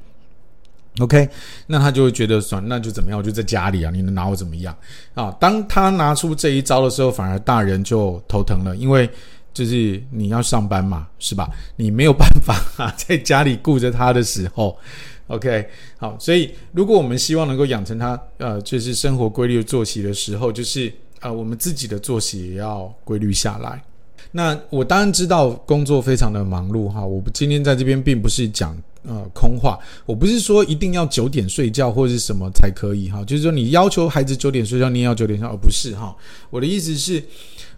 [1.00, 1.28] OK，
[1.68, 3.20] 那他就会觉得说，那就怎么样？
[3.20, 4.74] 我就在家里啊，你能拿我怎么样
[5.14, 5.30] 啊？
[5.40, 9.10] 当他拿出这一招的时候，反而大人就头疼了，因为
[9.54, 11.50] 就是你要上班嘛，是吧？
[11.76, 12.56] 你没有办法，
[12.96, 14.78] 在家里顾着他的时候
[15.28, 20.88] ，OK，好，所以如果我们希望能够养成他呃，就是生活规律的作息的时候，就是
[21.20, 23.84] 啊、呃，我们自己的作息也要规律下来。
[24.32, 28.76] 那我当然知道工作非常的忙碌哈，我今天在这边并不是讲。
[29.08, 36.16] 呃，空话，我不是说一定要九点睡觉或者是什么才可以哈，就是说你要求孩子九点睡觉，你也要九点睡觉，而不是哈。
[36.50, 37.24] 我的意思是，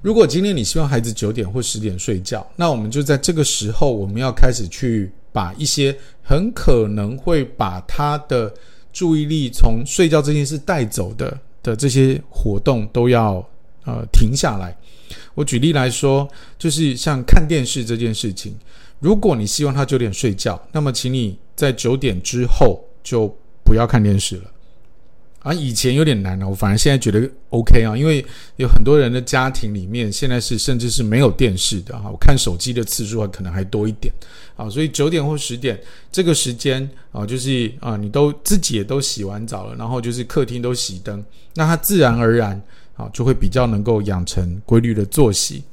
[0.02, 8.54] 如果今天你希望孩子九点或十点睡觉，那我们就在这个时候，我们要开始去把一些很可能会把他的
[8.94, 13.44] 注意力从睡觉这件事带走的的这些活动都要
[13.86, 14.76] 呃停下来。
[15.34, 18.56] 我举例来说，就是像看电视这件事情。
[19.00, 23.28] 如果你希望他九点睡觉，那么请你在九点之后就
[23.64, 24.52] 不要看电视了。
[25.48, 28.26] 啊，以前有点难了，我反而现在觉得 OK 啊，因为
[28.58, 34.14] 有很多人的家庭里面现在是甚至是没有电视的哈，我看手机的次数可能还多一点
[34.58, 35.80] 啊，所以九点或十点
[36.12, 42.62] 这个时间啊，就是啊，你都自己也都洗完澡了，然后就是客厅都熄灯，那它自然而然
[42.96, 45.64] 啊就会比较能够养成规律的作息。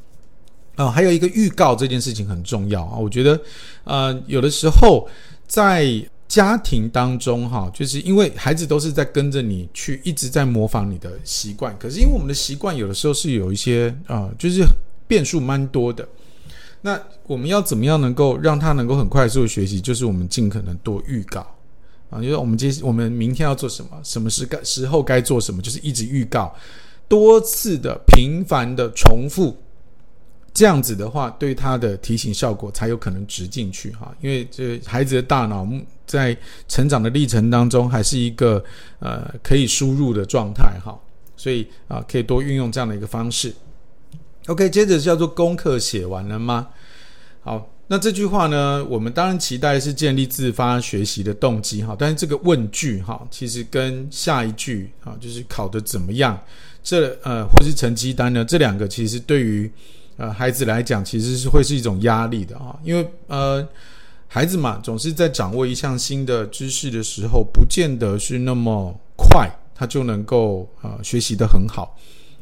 [0.77, 2.97] 啊、还有一个预告这件事情很重要啊！
[2.99, 3.41] 我觉得，
[3.85, 5.09] 呃，有的时候
[5.47, 5.85] 在
[6.35, 11.73] 家庭当中，哈，就是因为孩子都是在跟着你去，一直在模仿你的习惯。
[11.79, 14.65] 可是因为我们的习惯有的时候是有一些啊、呃，就是
[15.07, 16.05] 变数蛮多的。
[16.81, 19.81] 那我们要怎么样能够让他能够很快速的学习？
[19.81, 21.47] 就是我们尽可能多预告
[22.11, 26.53] 啊，就是我们接我们明天要做什么，什么时该时候该做什么，就是一直预告，
[27.07, 29.57] 多次的频繁的重复。
[30.55, 35.69] 这样子的话，对他的提醒效果才有可能植进去哈，因为这孩子的大脑
[36.07, 36.37] 在
[36.69, 38.65] 成长的历程当中还是一个
[39.01, 40.97] 呃可以输入的状态哈，
[41.37, 43.53] 所以啊可以多运用这样的一个方式。
[44.47, 46.69] OK，接着叫做功课写完了吗？
[47.43, 56.41] 好，那这句话呢，我们当然期待是建立自发学习的动机哈，但是这个问句哈，其实跟下一句啊，就是考得怎么样，
[56.83, 59.69] 这呃或是成绩单呢，这两个其实对于
[60.17, 63.67] 呃，孩子来讲，其实是会是一种压力的啊，因为呃，
[64.29, 71.97] 孩子嘛，总是在掌握一项新的知识的时候，不见得是那么快，他就能够呃学习得很好，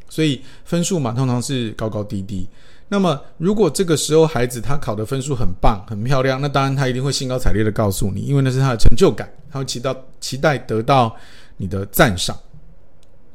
[0.07, 2.47] 所以分数嘛，通常是高高低低。
[2.89, 11.15] 那么，如果这个时候孩子他考的分数很棒、很漂亮，那当然他一定会兴高采烈地告诉你，因为那是他的成就感，他会期待期待得到
[11.57, 12.37] 你的赞赏。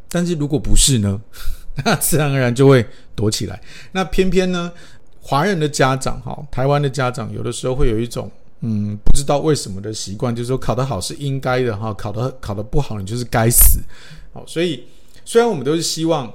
[0.08, 1.20] 但是如果不是呢？
[1.84, 3.60] 那自然而然就会躲起来。
[3.92, 4.72] 那偏偏呢，
[5.20, 8.30] 华人的家长哈，台湾的家长有的时候会有一种
[8.62, 13.78] 嗯，不知道为什么的习惯，就是说考得好是应该的哈，考得考得不好你就是该死。
[14.32, 14.84] 好，所以
[15.24, 16.32] 虽然我们都是希望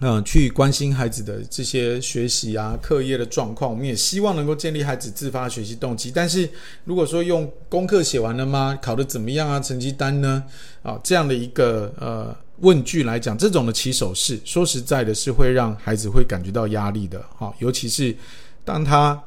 [0.00, 6.12] 嗯去关心孩子的这些学习啊、课业的状况，我们也希望能够建立孩子自发学习动机。
[6.14, 6.48] 但是
[6.84, 8.78] 如果说用功课写完了吗？
[8.80, 9.58] 考得怎么样啊？
[9.58, 10.44] 成绩单呢？
[10.82, 12.36] 啊，这样的一个呃。
[12.60, 18.16] 问句来讲，这种的起手式，说实在的，是会让孩子会感觉到压力的，哈，尤其是
[18.64, 19.22] 当他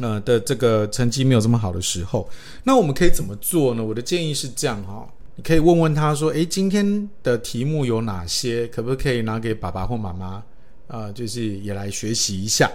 [0.00, 2.28] 呃的这个成绩没有这么好的时候，
[2.64, 3.84] 那我们可以怎么做呢？
[3.84, 8.66] 我的建议是这样，哈，你可以问问他说，诶，今天的题目有哪些？
[8.66, 10.42] 可不可以拿给爸爸或妈妈，
[10.88, 12.68] 呃，就是也来学习一下，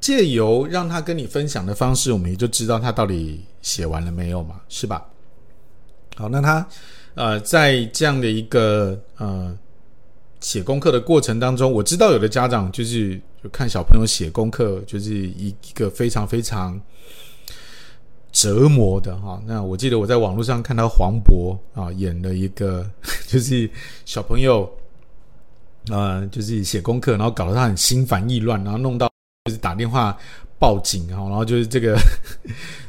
[0.00, 5.06] 借由让他跟你分享的方式，我们也就知道他到底写完了没有嘛，是吧？
[6.16, 6.66] 好，那他。
[7.18, 9.52] 呃，在这样的一个呃
[10.40, 16.80] 写功课的过程当中，我知道有的家长就是就看小朋友写功课，就是一一个非常非常
[18.30, 19.42] 折磨的哈。
[19.44, 22.88] 那我记得我在网络上看到黄渤啊演了一个，
[23.26, 23.68] 就是
[24.04, 24.72] 小朋友
[25.90, 29.10] 呃就是写功课，然后搞得他很心烦意乱，然后弄到
[29.46, 30.16] 就是打电话
[30.56, 31.98] 报警，然后然后就是这个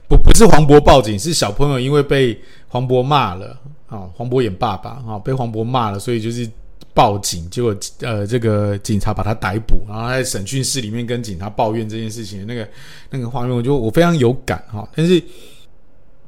[0.09, 3.57] 不不是黄渤报警，是小朋友因为被黄渤骂了。
[3.89, 6.47] 啊，黄渤演爸爸啊，被黄渤骂了，所以就是
[6.93, 12.69] 报警，结果呃，这个警察把他逮捕，然后在审讯室里面跟警察抱怨这件事情，那个
[13.09, 14.87] 那个画面，我就我非常有感哈。
[14.95, 15.19] 但是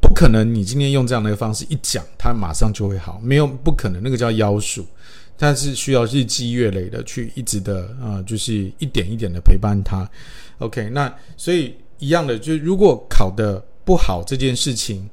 [0.02, 4.84] 不可能，你今天用这样的方式一讲，他马上就会好，没有不可能，那个叫妖术，
[5.38, 10.10] 但是需要日积月累的去一直的啊、就是一点一点的陪伴他。
[10.58, 15.10] OK，那所以一样的，就如果考的不好这件事情，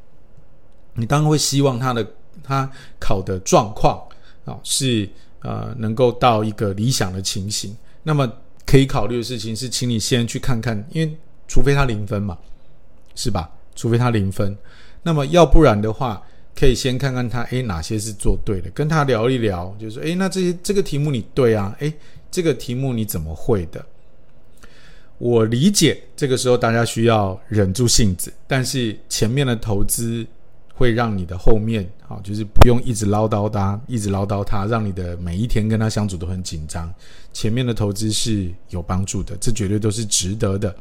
[0.94, 2.07] 你当然会希望他的。
[2.40, 4.00] 他考的状况
[4.46, 5.07] 啊，是
[5.40, 8.33] 呃能够到一个理想的情形，那么
[8.64, 11.14] 可以考虑的事情是，请你先去看看，因为
[11.46, 12.38] 除非他零分嘛，
[13.14, 13.50] 是吧？
[13.74, 14.57] 除非他零分，
[15.02, 16.22] 那么要不然的话，
[16.54, 21.92] 可以先看看他，诶，哪些是做对的，跟他聊一聊，就是说，诶，那这些这个题目你对啊，诶，
[22.31, 23.85] 这个题目你怎么会的？
[25.18, 30.26] 我理解这个时候大家需要忍住性子，但是前面的投资。
[30.78, 36.88] 会让你的后面啊，就是不用一直唠叨他，一直唠叨他，让你的每一天跟他相处都很紧张。
[37.33, 40.72] 前面的投资是有帮助的，这绝对都是值得的。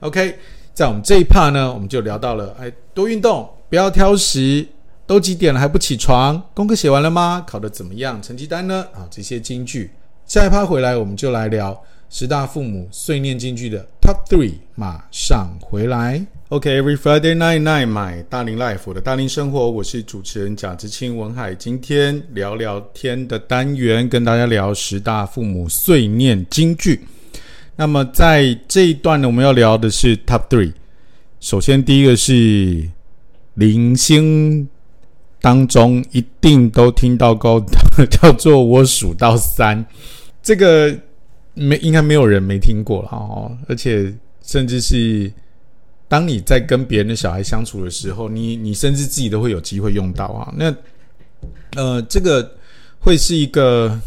[0.00, 0.38] OK，
[0.72, 4.66] 在我们这一 part 呢，我们就聊到了，哎，多运动，不要挑食，
[5.06, 6.42] 都几点了还不起床？
[6.54, 7.44] 功课写完了吗？
[7.46, 8.22] 考得怎么样？
[8.22, 8.86] 成绩单呢？
[8.94, 9.90] 啊，这些金句。
[10.24, 11.78] 下一趴回来，我们就来聊
[12.08, 16.24] 十大父母碎念金句的 Top Three，马上回来。
[16.50, 21.52] OK，Every、Friday night night，my 大龄 life，我的大龄生活，我是主持人贾志清文海。
[21.52, 27.00] 今天聊聊天的单元，跟大家聊十大父母碎念金句。
[27.74, 30.72] 那么在这一段呢，我们要聊的是 Top Three。
[31.40, 32.88] 首先，第一个是
[33.54, 34.68] 零星
[35.40, 39.84] 当中一定都听到过的，叫做“我数到三”。
[40.40, 40.96] 这个
[41.56, 44.14] 没应该没有人没听过了哦，而且
[44.44, 45.32] 甚至是。
[46.08, 50.54] 当你在跟别人的小孩相处的时候，你你甚至自己都会有机会用到啊。
[50.56, 50.72] 那
[51.74, 52.48] 呃，这个
[53.00, 54.00] 会是一个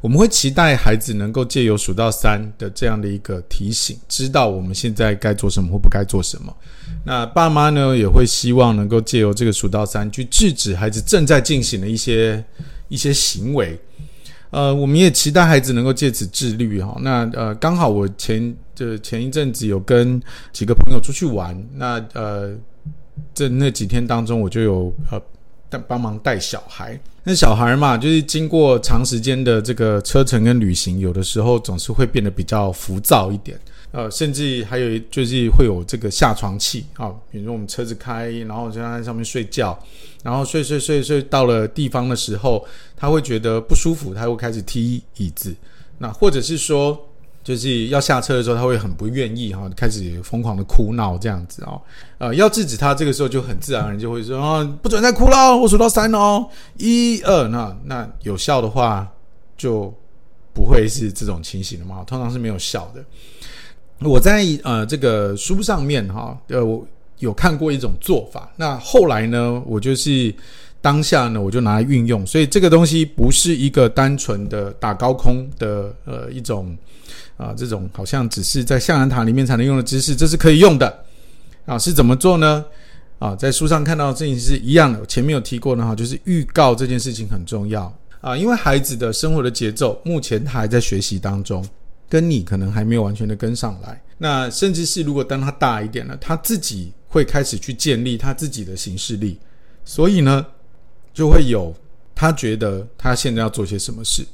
[0.00, 6.56] 我们会期待孩子能够借由数到三的这样的一个提醒，知道我们现在该做什么或不该做什么。
[7.04, 12.44] 那爸妈呢也会希望能够借由这个数到三去制止孩子正在进行的一些
[12.88, 13.76] 一些行为。
[14.54, 16.96] 呃，我们也期待孩子能够借此自律哈。
[17.00, 22.54] 那呃，刚好我前就前一阵子有跟几个朋友出去玩，那呃，
[23.34, 25.20] 这那几天当中，我就有呃
[25.68, 26.96] 带帮忙带小孩。
[27.24, 33.58] 那小孩嘛，就是经过长时间的这个车程跟旅行，有的时候总是会变得比较浮躁一点。
[33.94, 39.78] 呃，甚至还有就是会有这个下床气啊，比如说我们车子开，然后就在上面睡觉，
[40.24, 45.54] 然后睡睡睡睡到了地方的时候，他会觉得不舒服，他会开始踢椅子。
[45.98, 46.98] 那或者是说，
[47.44, 51.80] 就是要下车的时候，他会很不愿意哈，开始疯狂的哭闹这样子哦。
[52.18, 59.08] 呃，要制止他，这个时候就很自然而然就会说啊，不准再哭了，我数到三哦，一二，那那有效的话
[59.56, 59.94] 就
[60.52, 63.04] 不会是这种情形了嘛，通常是没有效的。
[64.00, 66.86] 我在呃这个书上面哈，呃我
[67.18, 68.52] 有看过一种做法。
[68.56, 70.34] 那后来呢，我就是
[70.80, 72.26] 当下呢，我就拿来运用。
[72.26, 76.76] 所以这个东西不是一个单纯的打高空的呃一种
[77.36, 81.04] 啊、这种好像只是在象牙塔里面才能用的知识，这是可以用的
[81.66, 81.78] 啊。
[81.78, 82.64] 是怎么做呢？
[83.18, 85.04] 啊，在书上看到的事情是一样的。
[85.06, 91.64] 前面有提过的哈，就是预告这件事情很重要啊，因为孩子的生活的节奏目前他还在学习当中。
[92.08, 99.38] 跟你可能还没有完全的跟上来，那甚至是如果当他大一点了，他自己会开始去建立他自己的行事力，
[99.84, 100.46] 所以呢，
[101.12, 101.74] 就会有
[102.14, 104.24] 他觉得他现在要做些什么事，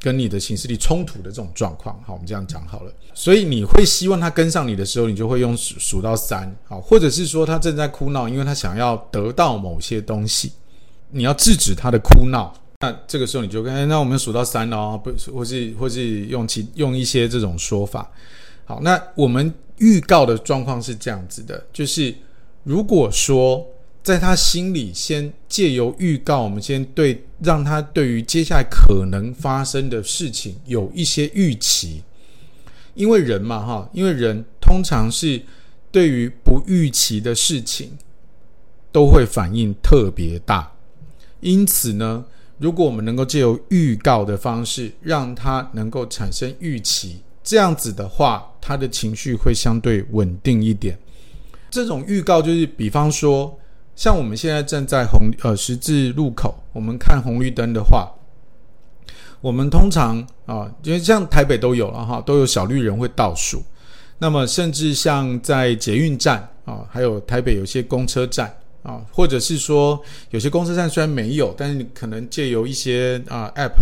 [0.00, 1.98] 跟你的行事力冲突的这种状况。
[2.04, 2.92] 好，我们这样讲好了。
[3.14, 10.52] 所以你会希望他跟上你的时候，你就会用数数到三，好，或者是说他正在哭闹，因为他想要得到某些东西，
[11.10, 12.52] 你要制止他的哭闹。
[12.82, 18.10] 那这个时候你就跟、那我们数到三哦，不，或是或是用其用一些这种说法。
[18.64, 22.12] 好，那我们预告的状况是这样子的，就是
[22.64, 23.64] 如果说
[24.02, 32.02] 在他心里先借由预告，我们先对让他对于接下来可能发生的事情有一些预期，
[32.94, 35.40] 因为人嘛哈，因为人通常是
[35.92, 37.96] 对于不预期的事情
[38.90, 40.72] 都会反应特别大，
[41.38, 42.24] 因此呢。
[42.62, 50.96] 如果我们能够借由预告的方式，让他能够产生预期，这样子的话，他的情绪会相对稳定一点。
[51.68, 53.58] 这种预告就是，比方说，
[53.96, 58.08] 像我们现在站在红呃十字路口，我们看红绿灯的话，
[59.40, 63.60] 我们通常啊，因为像台北都有了哈，都有小绿人会倒数。
[64.18, 68.54] 那么，甚至像在捷运站啊，还有台北有些公车站。
[68.82, 73.80] 啊，或者是说，有些公车站虽然没有，但是你可能借由一些啊 App，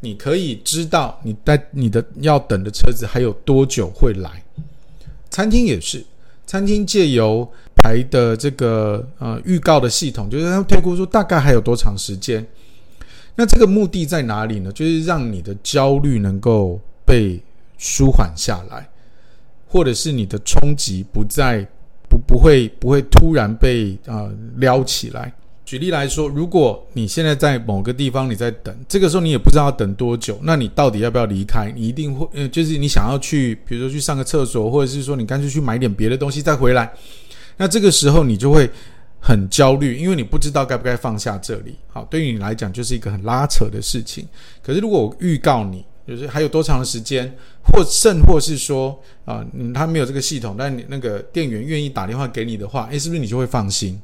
[0.00, 4.42] 你可以知道你在你的要等的车子还有多久会来。
[5.30, 6.04] 餐厅也是，
[6.46, 12.46] 餐厅借由排的这个呃预告的系统，就是他推估说大概还有多长时间。
[13.36, 14.70] 那这个目的在哪里呢？
[14.72, 17.40] 就是让你的焦虑能够被
[17.78, 18.86] 舒缓下来，
[19.66, 21.66] 或者是你的冲击不再。
[22.26, 25.32] 不会不会突然被啊、呃、撩起来。
[25.64, 31.72] 举例来说，如果你现在在某个地方你在等，这个时候你也不知道要等多久，那你到底要不要离开？
[31.72, 36.88] 你一定会，呃，就是你想要去，比如说去上个厕所，或者是说你干脆去买点别的东西再回来。
[37.56, 38.70] 那这个时候你就会
[39.20, 41.74] 很焦虑，因为你不知道该不该放下这里。
[41.88, 44.24] 好，对于你来讲就是一个很拉扯的事情。
[44.62, 47.34] 可是如果我预告你，就是还有多长的时间，
[47.64, 49.44] 或甚或是说啊、
[49.74, 54.00] 他没有这个系统，但你那个店员愿意打电话给你的话，诶，是不是你就会放心？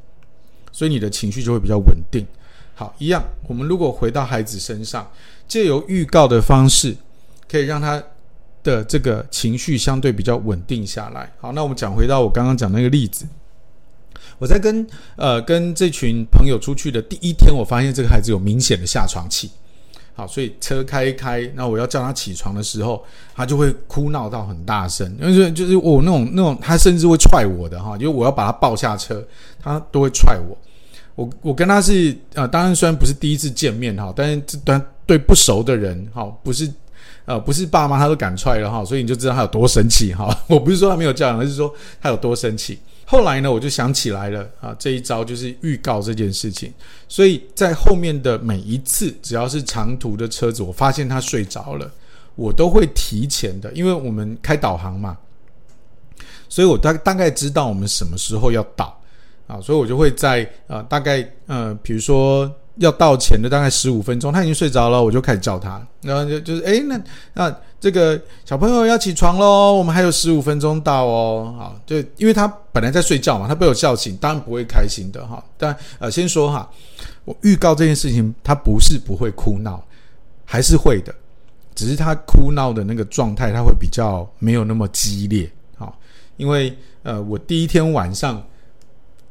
[0.73, 2.27] 所以你的情绪就会比较稳定。
[2.75, 5.09] 好，一样，我们如果回到孩子身上，
[5.47, 6.97] 借由预告的方式，
[7.49, 8.03] 可以让他
[8.65, 11.31] 的这个情绪相对比较稳定下来。
[11.39, 13.27] 好，那我们讲回到我刚刚讲那个例子，
[14.39, 14.85] 我在跟
[15.15, 19.51] 呃跟这群朋友出去的第一天，我发现这个孩子有明显的下床气。
[20.27, 23.03] 所以车开一开，那我要叫他起床的时候，
[23.35, 29.25] 他就会哭闹到很大声，因为就是我那种那种，他甚至会踹我的哈，因为我要把他抱下车，
[29.63, 30.57] 他都会踹我。
[31.15, 36.73] 我我跟他是呃，当然虽然不是第一次见面哈，但是这对不熟的人哈，不是
[37.25, 40.35] 呃不是爸妈他都敢踹了哈，所以你就知道他有多生气哈。
[40.49, 42.79] 我不是说他没有教养，而是说他有多生气。
[43.13, 46.73] 后来呢，我就想起来了啊，这一招就是预告这件事情。
[47.07, 51.93] 所以在后面的每一次，只要是长途的车子，我发现他睡着了，
[52.37, 55.19] 我都会提前的，因为我们开导航嘛，
[56.49, 58.99] 所以我大大概知道我们什么时候要到
[59.47, 62.51] 啊，所以我就会在呃大概呃，比如说。
[62.77, 67.01] 要到前的大概十五分钟，他已经睡着了，我就开始叫他，然后就就是诶，那
[67.35, 75.45] 那这个小朋友要起床喽，我们还有十五分钟到哦，好，就因为他本来在睡觉嘛，他被我叫醒，当然不会开心的哈。
[75.59, 76.69] 但呃，先说哈，
[77.25, 79.83] 我预告这件事情，他不是不会哭闹，
[80.45, 81.15] 还是会的，
[81.75, 85.99] 只是他哭闹的那个状态，他会比较没有那么激烈，好，
[86.37, 88.43] 因为呃，我第一天晚上。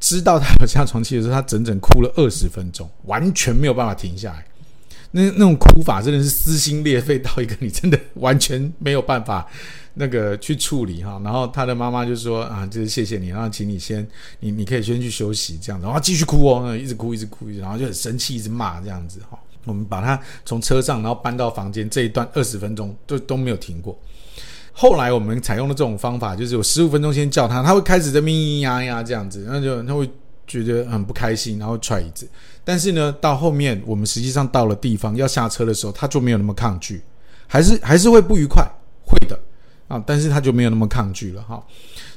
[0.02, 4.44] 知道他有下床气的时候，他整整哭了二十分钟，完全没有办法停下来。
[5.12, 9.46] 那那种哭法真的是撕心裂肺到一个你真的完全没有办法
[9.94, 11.22] 那个去处理哈。
[11.24, 14.06] 然后他的妈妈就说啊，就是谢谢你，然后请你先
[14.40, 19.38] 你你可以先去休息这样子，然后继续哭哦，一直哭一直哭，然后就很生气，一直骂这样子哈。
[19.66, 23.96] 我们把他从车上然后搬到房间这一段二十分钟都都没有停过。
[24.74, 30.10] 后来我们采用的这种方法，就是有十五分钟先叫他，他会开始在咪咿呀呀这样子，然后就他会
[30.48, 32.28] 觉得很不开心，然后踹椅子。
[32.64, 37.02] 但是呢，到后面我们实际上到了地方要下车的时候，他就没有那么抗拒，
[37.48, 38.64] 还是还是会不愉快，
[39.06, 39.38] 会的
[39.88, 41.62] 啊，但是他就没有那么抗拒了哈。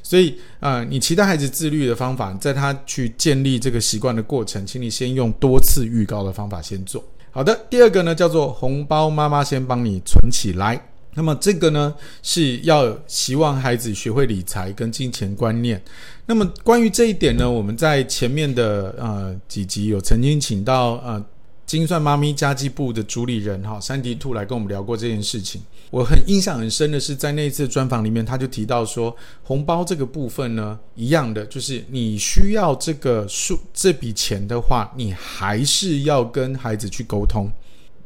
[0.01, 7.03] 所以啊，你期待孩子自律的方法，在他去建立这个习惯的过程，请你先用多次预告的方法先做。
[7.31, 10.79] 好的，第二个呢叫做红包妈妈先帮你存起来。
[11.15, 15.81] 那么这个呢，是要希望孩子学会理财跟金钱观念。
[16.27, 21.23] 那么关于这一点呢，我们在前面的呃几集有曾经请到呃
[21.65, 25.61] 精算妈咪家计部的主理人哈珊迪兔来跟我们聊过这件事情。
[25.91, 37.49] 我很印象很深的是，在那一次专访里面，他就提到说，红包这个部分呢，一样的就是你需要这个数这笔钱的话，你还是要跟孩子去沟通，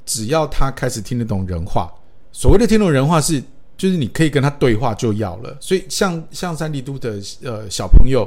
[0.05, 1.91] 只要他开始听得懂人话。
[2.39, 3.43] 所谓的听懂人话是，
[3.77, 5.57] 就是你可以跟他对话就要了。
[5.59, 8.25] 所以像像三迪都的呃小朋友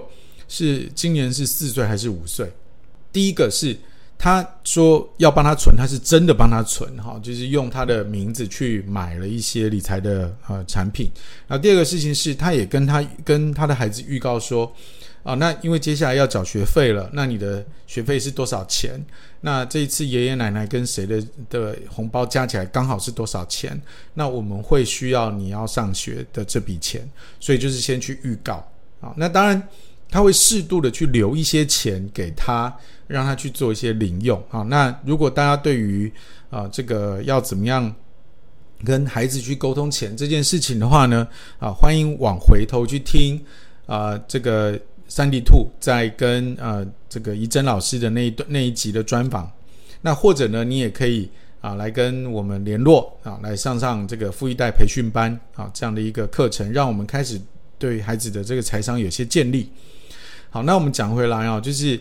[0.48, 2.52] 是今年是四岁还是五岁？
[3.10, 3.74] 第一个是
[4.18, 11.10] 他说要帮他存，他是真的帮他存哈，就是用他的名字去买了一些理财的呃产品。
[11.48, 14.70] 然后第二个事情是，他也跟他跟他的孩子预告说。
[15.22, 19.00] 啊，那因为接下来要缴学费了，那你的学费是多少钱？
[19.42, 23.80] 那这一次爷爷奶奶跟谁的的红包加起来刚好是多少钱？
[24.14, 27.08] 那我们会需要你要上学的这笔钱，
[27.38, 28.54] 所以就是先去预告
[29.00, 29.14] 啊。
[29.16, 29.62] 那当然
[30.10, 34.62] 他会适度的去留一些钱给他，让他去做一些零用啊。
[34.62, 36.12] 那如果大家对于
[36.50, 37.94] 啊这个要怎么样
[38.84, 41.28] 跟孩子去沟通钱这件事情的话呢，
[41.60, 43.40] 啊，欢迎往回头去听
[43.86, 44.76] 啊这个。
[45.14, 49.52] 三 D 兔在跟呃这个怡珍老师的那一段那一集的专访，
[50.00, 51.28] 那或者呢，你也可以
[51.60, 57.38] 啊来跟我们联络啊，来上上这个富一代培训班啊这样的一个课程，让我们开始
[57.78, 59.70] 对孩子的这个财商有些建立。
[60.48, 62.00] 好，那我们讲回来啊，就是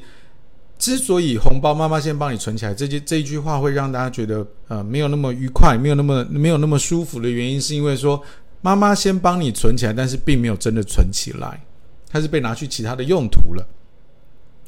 [0.80, 8.24] 之所以红包妈妈先帮你存起来，这句这一句话会让大家觉得呃没有那么愉快，没有那么没有那么舒服的原因，是因为说
[8.62, 11.60] 妈妈先帮你存起来，但是并没有真的存起来。
[12.12, 13.66] 它是被拿去其他的用途了。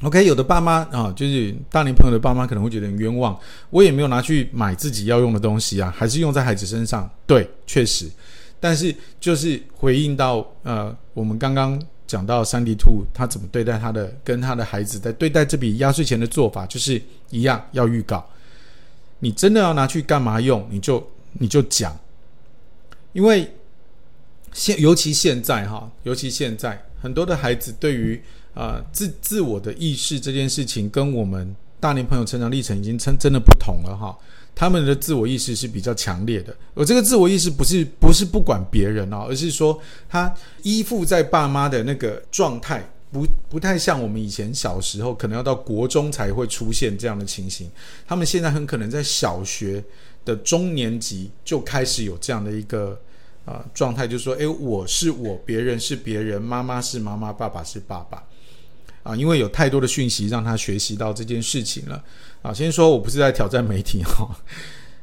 [0.02, 3.38] OK，有的爸妈啊，就是大龄朋友的爸妈可能会觉得很冤枉，
[3.70, 7.08] 我也没有拿去买自己要用的东西啊，还是用在孩子身上。
[7.26, 8.10] 对，确实，
[8.58, 18.26] 但是就是回应到呃，我们刚刚讲到三 D 兔他怎么对待他的，跟他的孩子在对待这笔压岁钱的做法，就是一样，要预告。
[19.20, 21.96] 你真的要拿去干嘛用，你就你就讲，
[23.12, 23.48] 因为
[24.52, 26.84] 现尤其现在哈，尤其现在。
[27.04, 28.18] 很多的孩子对于
[28.54, 34.16] 啊、自自我的意识这件事情，跟我们大龄朋友成长历程已经真真的不同了哈。
[34.54, 36.56] 他们的自我意识是比较强烈的。
[36.72, 39.76] 我这个自我意识不是不是不管别人哦，而是说
[40.08, 40.32] 他
[40.62, 47.68] 依附在爸妈的那个状态，不不太像我们以前小时候，可能要到国中才会出现这样的情形。
[48.06, 49.84] 他们现在很可能在小学
[50.24, 52.98] 的中年级就开始有这样的一个。
[53.44, 58.24] 啊，状态就是说，诶，我是我，别人是别人，妈妈是妈妈，爸爸是爸爸，
[59.02, 62.02] 啊，因为有太多的讯息让他学习到这件事情了。
[62.40, 64.34] 啊，先说我不是在挑战媒体 哈，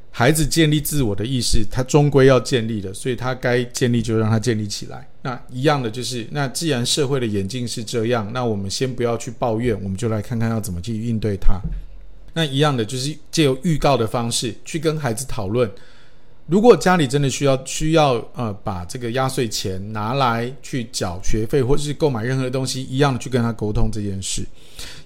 [0.10, 5.08] 孩子建立自我的意识，他终归要建立的，所以他该建立就让他建立起来。
[5.22, 11.60] 那一样的就是，那既然社会的眼镜是这样，那我们先不要去抱怨，我们就来看看要怎么去应对它。
[12.34, 15.70] 那一样的就是借由预告的方式去跟孩子讨论。
[16.52, 24.45] 如果家里真的需要需要呃把这个压岁钱拿来去缴学费或者是购买任何东西，一样的去跟他沟通这件事，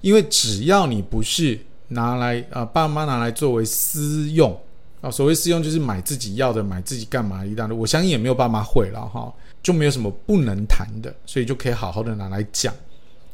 [0.02, 4.60] 因为只要你不是拿来啊、呃、爸妈拿来作为私用
[5.02, 9.32] 啊、所谓私用就是买自己要的，买自己干嘛一样的，我相信也没有爸妈会了哈，
[9.62, 12.74] 就没有什么不能谈的，所以就可以好好的拿来讲。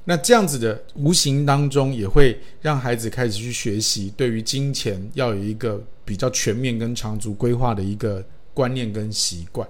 [0.03, 5.82] 那这样子的无形当中也会让孩子开始去学习，对于金钱要有一个
[6.12, 8.22] 比较全面跟长足规划的一个
[8.53, 9.66] 观念跟习惯。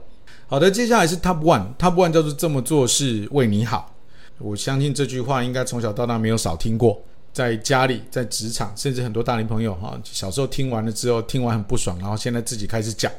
[0.47, 3.95] 好的，接下来是 Top One，Top One 叫做这么做是为你好。
[4.39, 6.99] 我相信这句话应该从小到大没有少听过，
[7.31, 13.11] 在家里、在职场，甚至很多大龄朋友哈，小时候听完了之后，听完很不爽，然后现在自己开始讲，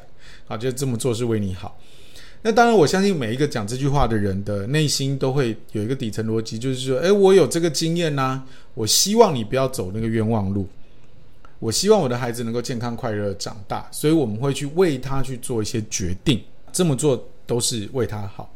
[0.49, 1.77] 啊，就这么做是为你好。
[2.41, 8.43] 那当然，我相信每一个讲这句话的人的内心都会有一个底层逻辑，就是说，诶，我有这个经验呐，
[8.73, 10.67] 我希望你不要走那个冤枉路，
[11.63, 16.43] 我希望我的孩子能够健康快乐长大，所以我们会去为他去做一些决定，
[16.73, 18.53] 这么做都是为他好。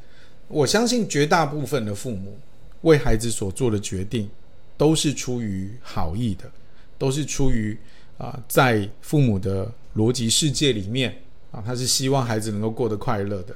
[0.49, 2.38] 我相信绝大部分的父母
[2.82, 4.30] 为孩子所做的决定
[4.76, 6.51] 都是出于好意的，
[6.97, 7.78] 都是出于
[8.18, 11.18] 啊，在父母的逻辑世界里面
[11.51, 13.55] 啊，他是希望孩子能够过得快乐的。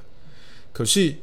[0.72, 1.14] 可是，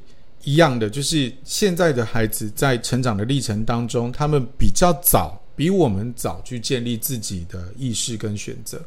[0.44, 8.82] 一样的，就是现在的孩子在成长的历程当中，他们比较早，比我们早去建立自己的意识跟选择。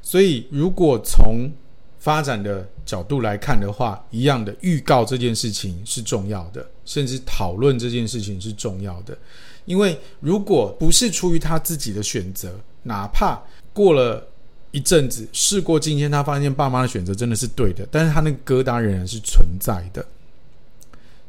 [0.00, 1.50] 所以，如果从
[1.98, 9.18] 发展的角度来看的话，一样的预告这件事情是重要的，甚至讨论这件事情是重要的。
[9.64, 12.54] 因为如果不是出于他自己的选择，
[12.84, 13.42] 哪怕
[13.72, 14.24] 过了。
[14.70, 20.04] 一阵子，事过境迁，他发现爸妈的选择真的是对的，但是他那个疙瘩仍然是存在的。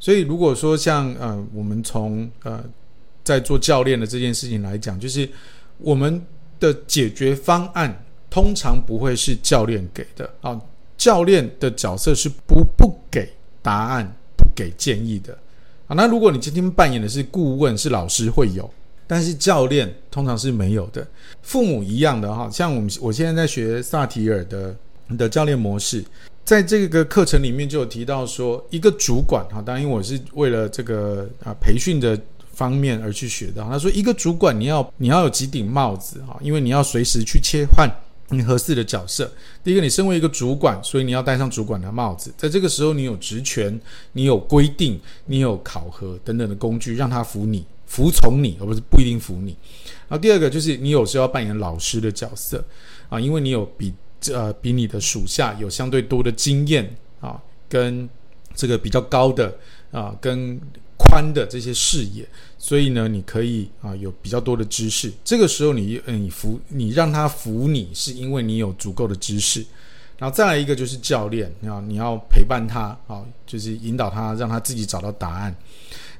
[0.00, 2.64] 所以，如果说像呃，我们从呃
[3.26, 5.28] 在做教练的这件事情来讲，就是
[5.78, 6.24] 我们
[6.60, 10.58] 的解决方案通常不会是教练给的啊，
[10.96, 13.28] 教练的角色是不不给
[13.60, 14.06] 答案、
[14.36, 15.36] 不给建议的
[15.88, 15.96] 啊。
[15.96, 18.70] 那如果你今天扮演的是顾问，是老师，会有。
[19.08, 21.06] 但是教练通常是没有的，
[21.42, 24.76] 父母一样的哈，像我们我现在在学萨提尔的
[25.16, 26.04] 的教练模式，
[26.44, 32.16] 在这个课程里面就有提到说，一个主管哈，当然我是为了这个啊培训的
[32.56, 33.68] 方面而去学到。
[33.68, 37.86] 他说，一个主管你要你要有几顶帽子哈，因为你要随时去切换
[38.30, 39.30] 你合适的角色。
[39.62, 42.32] 第一个，你身为一个主管，所以你要戴上主管的帽子。
[42.34, 43.78] 在这个时候，你有职权，
[44.12, 49.54] 你有规定，你有考核等等的工具，让他服你、服从你，而不是不一定服你。
[50.08, 52.64] 然后第二个就是你有时候要扮演老师的角色
[53.10, 53.92] 啊，因为你有比
[54.32, 57.38] 呃比你的属下有相对多的经验啊，
[57.68, 58.08] 跟
[58.54, 59.54] 这个比较高的
[59.92, 60.58] 啊跟
[60.98, 62.26] 宽的这些视野，
[62.58, 65.12] 所以呢，你可以啊有比较多的知识。
[65.24, 69.64] 这个时候你你服你让他服你，是因为你有足够的知识。
[70.18, 75.54] 然后再来一个就是教练啊，你要陪伴他啊，就是引导他，让他自己找到答案。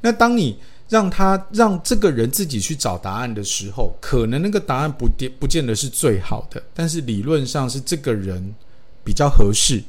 [0.02, 0.58] 那当你
[0.90, 5.08] 让他让这个人自己去找答案的时候，可能那个答案不
[5.40, 8.54] 不见得是最好的，但是理论上是这个人
[9.02, 9.82] 比较合适。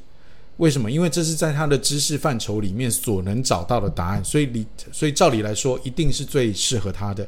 [0.57, 0.89] 为什么？
[0.89, 7.27] 因为这是在他的知识范畴里面所能找到的答案，所以理所以照理来说，一定是最适合他的。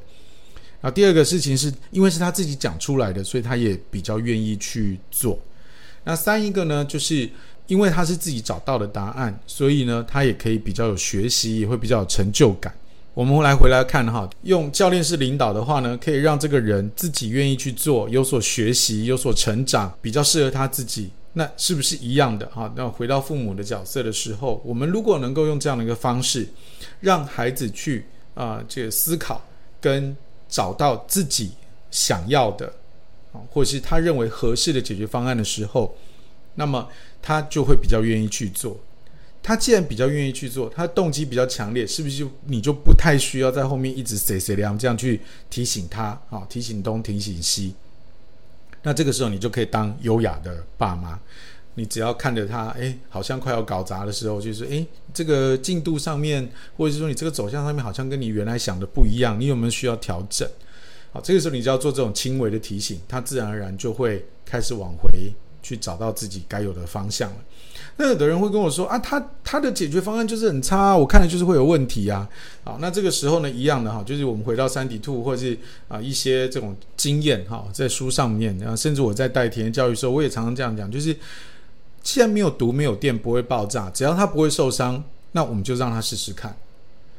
[0.82, 5.38] 啊，第二个事情是因为是他自己讲出来的，所以他也比较愿意去做。
[6.06, 7.30] 那三一个呢，就是
[7.68, 12.74] 因为他是自己找到的答案，所以呢，他也可以比较有学习，也会比较有成就感。
[13.14, 21.12] 我们来回来看哈，用教练式领导的话呢，可以让这个人自己愿意去做，有所学习，有所成长，比较适合他自己。
[21.34, 22.72] 那是不是一样的哈？
[22.76, 26.48] 那回到父母的角色的时候，我们如果能够用这样的一个方式，
[27.02, 29.42] 让孩子去啊、这个思考
[29.80, 30.16] 跟
[30.48, 31.52] 找到自己
[31.92, 32.74] 想要的
[33.32, 35.96] 啊，或是他认为合适的解决方案的时候，
[36.56, 36.88] 那么
[37.22, 38.80] 他就会比较愿意去做。
[39.42, 46.46] 他既然比较愿意去做，他动机比较强烈，是不是就你就不太需要在后面一直谁谁凉这样去提醒他啊？
[46.50, 47.74] 提醒东，提醒西。
[48.84, 51.20] 那这个时候你就可以当优雅的爸妈，
[51.76, 60.48] 你只要看着他，哎，好像快要搞砸的时候，就是哎，这个进度上面，或者是说你这个走向上面，好像跟你原来想的不一样，你有没有需要调整？
[61.12, 65.10] 好，这个时候你就要做这种轻微的提醒，他自然而然就会开始往回
[65.62, 67.38] 去找到自己该有的方向了。
[68.02, 72.26] 那有的人会跟我说啊，他他的解决方案就是很差，我看了就是会有问题啊。
[72.64, 75.58] 好，那这个时候呢，一样的哈，就是我们回到三体兔或者是
[75.90, 81.14] 啊一些这种经验哈，在书上面，然后甚至我在带田野教育的时候，我也常常这样讲，就是
[82.02, 86.56] 既然没有毒没有电不会爆炸，只要他不会受伤，那我们就让他试试看。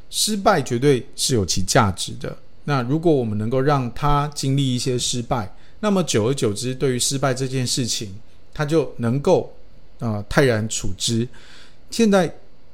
[0.08, 2.34] 失败绝对是有其价值的。
[2.64, 8.14] 那如果我们能够让他经历一些失败，那么久而久之，对于失败这件事情，
[8.54, 9.52] 他就能够。
[10.00, 11.28] 啊、泰然处之。
[11.90, 12.32] 现在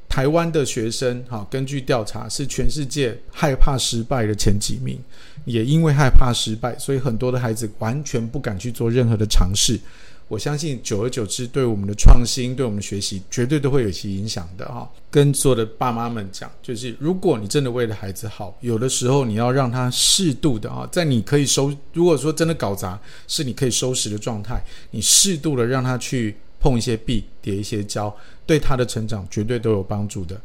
[0.09, 4.99] 台湾的学生，哈、根据调查是全世界害怕失败的前几名。
[5.45, 9.79] 也因为害怕失败，所以很多的孩子完全不敢去做任何的尝试。
[10.27, 14.91] 我相信，久而久之，对我们的创新，对我们的学习，绝对都会有些影响的哈。
[15.09, 22.99] 跟所有的爸妈们讲，就是如果你真的为了孩子好，有的时候你要让他适度的啊，在你可以收，如果说真的搞砸，
[23.29, 24.61] 是你可以收拾的状态，
[24.91, 26.35] 你适度的让他去。
[26.67, 28.13] 碰一些壁，叠一些胶，
[28.45, 30.37] 对他的成长绝对都有帮助的。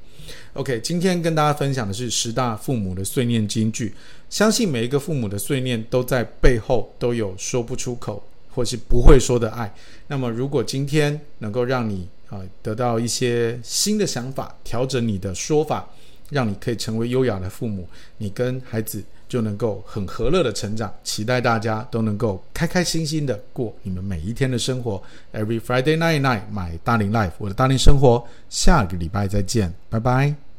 [0.54, 3.92] OK，今天跟大家分享的是十大父母的碎念金句。
[4.30, 9.74] 相信每一个父母的碎念都在背后都有说不出口或是不会说的爱。
[10.10, 15.90] 那么，如果今天能够让你啊得到一些新的想法，调整你的说法，
[16.30, 17.88] 让你可以成为优雅的父母，
[18.20, 19.04] 你跟孩子。
[19.32, 25.02] 就能够很和乐的成长，期待大家都能够开开心心的过你们每一天的生活。
[25.32, 30.42] Every Friday night night，my 大龄 life，我的大龄生活，下个礼拜再见，拜拜。